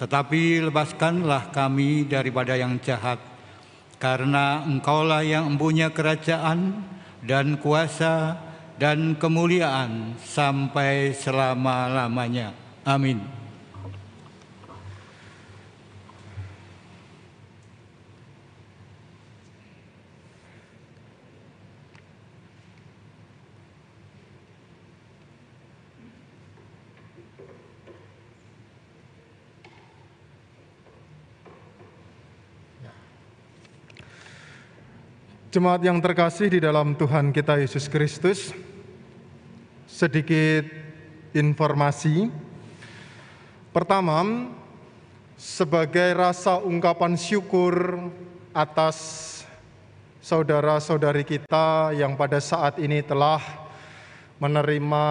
tetapi 0.00 0.72
lepaskanlah 0.72 1.52
kami 1.52 2.08
daripada 2.08 2.56
yang 2.56 2.80
jahat, 2.80 3.20
karena 4.00 4.64
Engkaulah 4.64 5.20
yang 5.20 5.52
mempunyai 5.52 5.92
kerajaan 5.92 6.80
dan 7.20 7.60
kuasa 7.60 8.40
dan 8.80 9.12
kemuliaan 9.20 10.16
sampai 10.24 11.12
selama-lamanya. 11.12 12.56
Amin. 12.88 13.39
Jemaat 35.50 35.82
yang 35.82 35.98
terkasih 35.98 36.46
di 36.46 36.62
dalam 36.62 36.94
Tuhan 36.94 37.34
kita 37.34 37.58
Yesus 37.58 37.90
Kristus, 37.90 38.54
sedikit 39.90 40.62
informasi. 41.34 42.30
Pertama, 43.74 44.46
sebagai 45.34 46.14
rasa 46.14 46.62
ungkapan 46.62 47.18
syukur 47.18 47.98
atas 48.54 48.94
saudara-saudari 50.22 51.26
kita 51.26 51.98
yang 51.98 52.14
pada 52.14 52.38
saat 52.38 52.78
ini 52.78 53.02
telah 53.02 53.42
menerima 54.38 55.06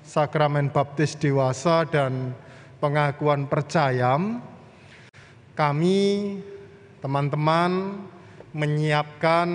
sakramen 0.00 0.72
baptis 0.72 1.12
dewasa 1.12 1.84
dan 1.84 2.32
pengakuan 2.80 3.44
percaya, 3.44 4.16
kami 5.52 6.40
teman-teman 7.04 8.00
menyiapkan 8.50 9.48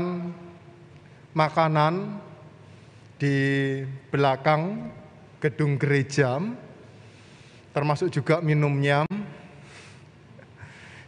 makanan 1.36 2.24
di 3.20 3.38
belakang 4.12 4.92
gedung 5.44 5.76
gereja, 5.76 6.40
termasuk 7.76 8.12
juga 8.12 8.40
minumnya. 8.40 9.04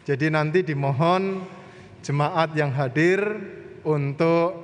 Jadi 0.07 0.31
nanti 0.31 0.63
dimohon 0.63 1.43
jemaat 2.03 2.55
yang 2.55 2.71
hadir 2.71 3.19
untuk 3.83 4.55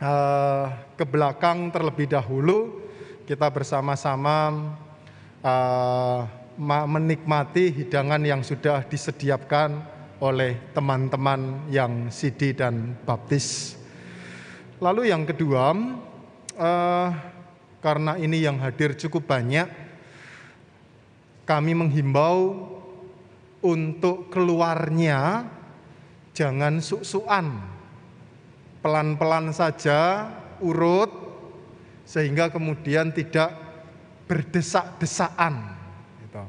uh, 0.00 0.66
ke 0.96 1.04
belakang 1.08 1.72
terlebih 1.72 2.08
dahulu 2.08 2.80
kita 3.24 3.46
bersama-sama 3.48 4.76
uh, 5.40 6.20
menikmati 6.60 7.72
hidangan 7.72 8.20
yang 8.20 8.44
sudah 8.44 8.84
disediakan 8.84 9.99
oleh 10.20 10.72
teman-teman 10.76 11.72
yang 11.72 12.12
sidi 12.12 12.52
dan 12.52 12.92
baptis. 13.08 13.76
Lalu 14.80 15.08
yang 15.08 15.24
kedua, 15.24 15.72
eh, 16.56 17.08
karena 17.80 18.20
ini 18.20 18.44
yang 18.44 18.60
hadir 18.60 18.92
cukup 18.96 19.24
banyak, 19.24 19.68
kami 21.48 21.72
menghimbau 21.72 22.68
untuk 23.64 24.28
keluarnya 24.28 25.48
jangan 26.36 26.80
suk-sukan, 26.80 27.60
pelan-pelan 28.84 29.52
saja, 29.52 30.30
urut, 30.60 31.10
sehingga 32.04 32.52
kemudian 32.52 33.12
tidak 33.12 33.56
berdesak-desaan. 34.28 35.54
Gitu. 36.24 36.44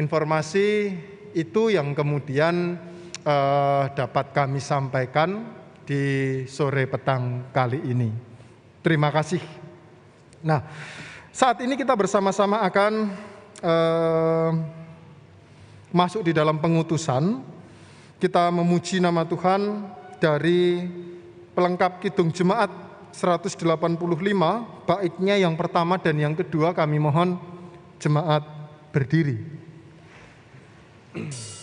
Informasi 0.00 0.94
itu 1.36 1.68
yang 1.68 1.92
kemudian 1.92 2.80
eh, 3.20 3.84
dapat 3.92 4.32
kami 4.32 4.56
sampaikan 4.56 5.44
di 5.84 6.42
sore 6.48 6.88
petang 6.88 7.52
kali 7.52 7.84
ini. 7.84 8.08
Terima 8.80 9.12
kasih. 9.12 9.44
Nah, 10.40 10.64
saat 11.30 11.60
ini 11.60 11.76
kita 11.76 11.92
bersama-sama 11.92 12.64
akan 12.64 12.92
eh, 13.60 14.50
masuk 15.92 16.24
di 16.24 16.32
dalam 16.32 16.56
pengutusan. 16.56 17.44
Kita 18.16 18.48
memuji 18.48 18.96
nama 18.96 19.28
Tuhan 19.28 19.92
dari 20.16 20.88
pelengkap 21.52 22.00
Kidung 22.00 22.32
Jemaat 22.32 22.72
185 23.12 23.60
baiknya 24.88 25.36
yang 25.36 25.52
pertama 25.52 26.00
dan 26.00 26.16
yang 26.16 26.32
kedua 26.32 26.72
kami 26.72 26.96
mohon 26.96 27.36
jemaat 28.00 28.40
berdiri. 28.92 29.65
Mm-hmm. 31.16 31.52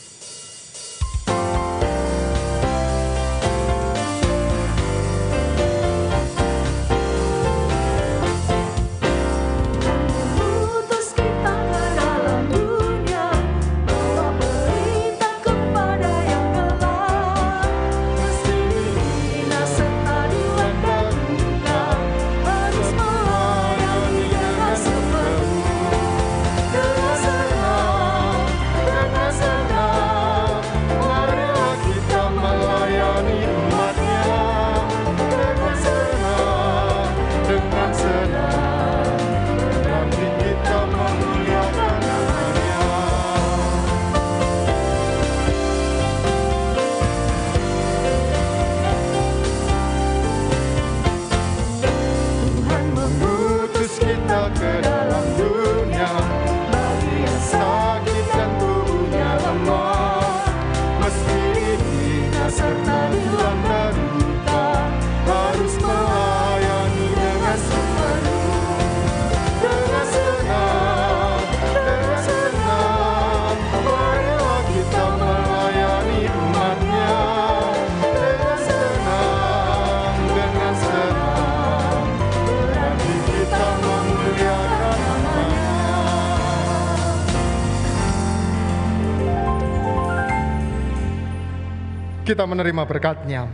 kita 92.43 92.59
menerima 92.59 92.83
berkatnya. 92.83 93.47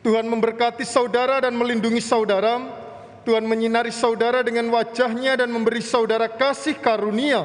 Tuhan 0.00 0.24
memberkati 0.24 0.80
saudara 0.80 1.44
dan 1.44 1.52
melindungi 1.52 2.00
saudara. 2.00 2.56
Tuhan 3.28 3.44
menyinari 3.44 3.92
saudara 3.92 4.40
dengan 4.40 4.72
wajahnya 4.72 5.44
dan 5.44 5.52
memberi 5.52 5.84
saudara 5.84 6.24
kasih 6.24 6.80
karunia. 6.80 7.44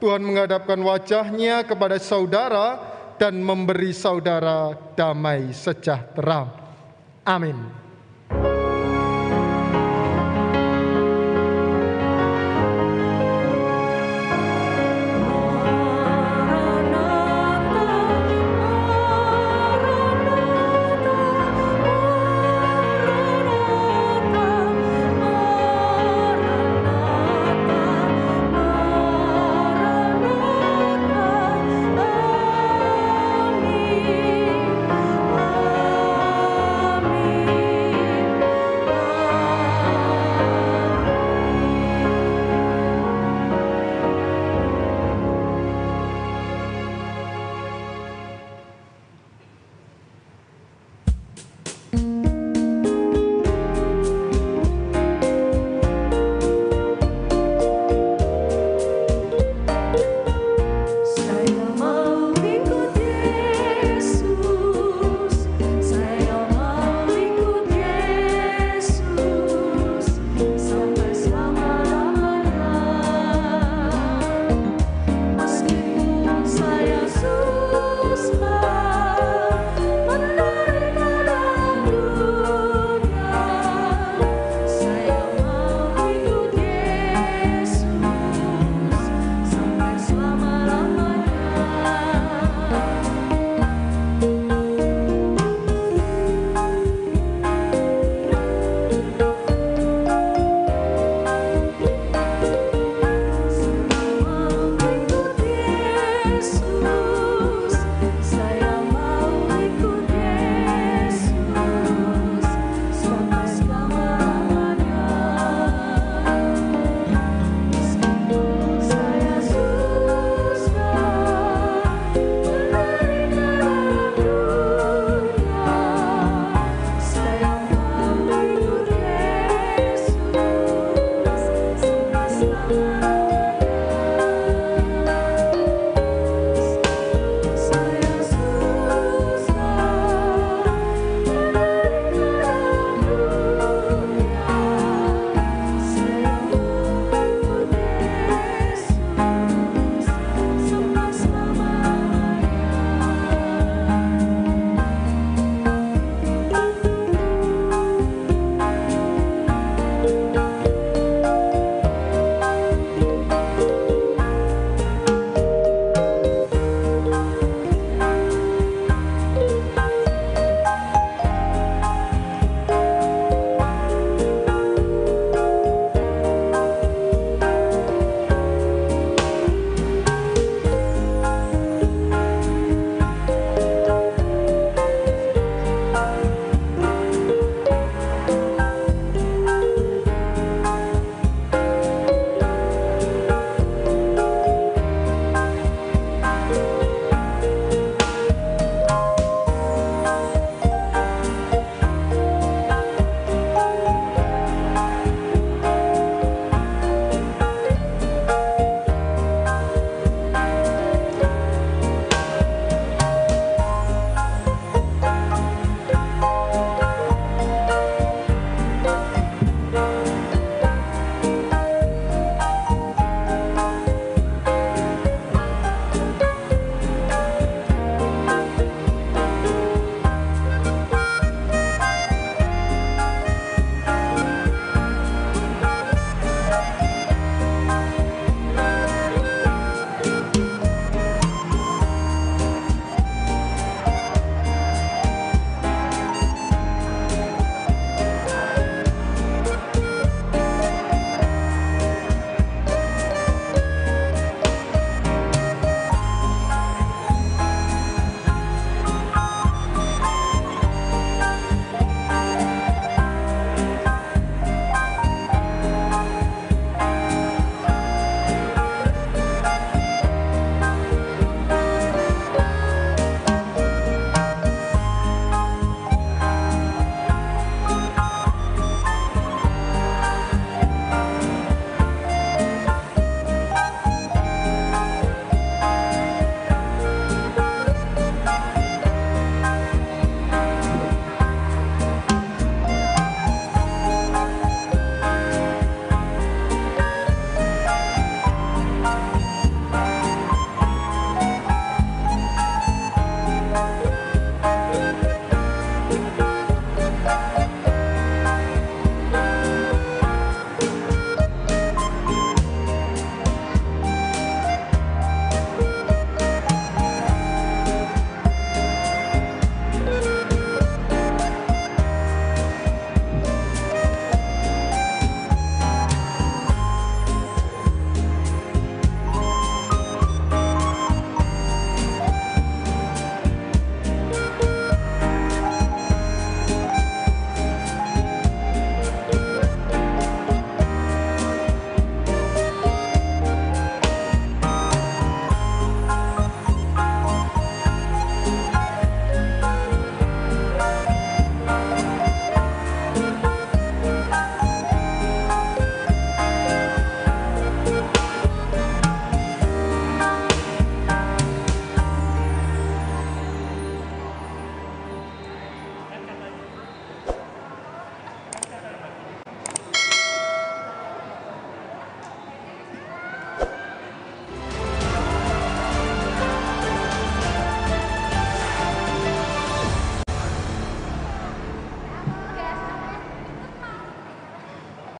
Tuhan 0.00 0.24
menghadapkan 0.24 0.80
wajahnya 0.80 1.68
kepada 1.68 2.00
saudara 2.00 2.80
dan 3.20 3.44
memberi 3.44 3.92
saudara 3.92 4.72
damai 4.96 5.52
sejahtera. 5.52 6.48
Amin. 7.20 7.81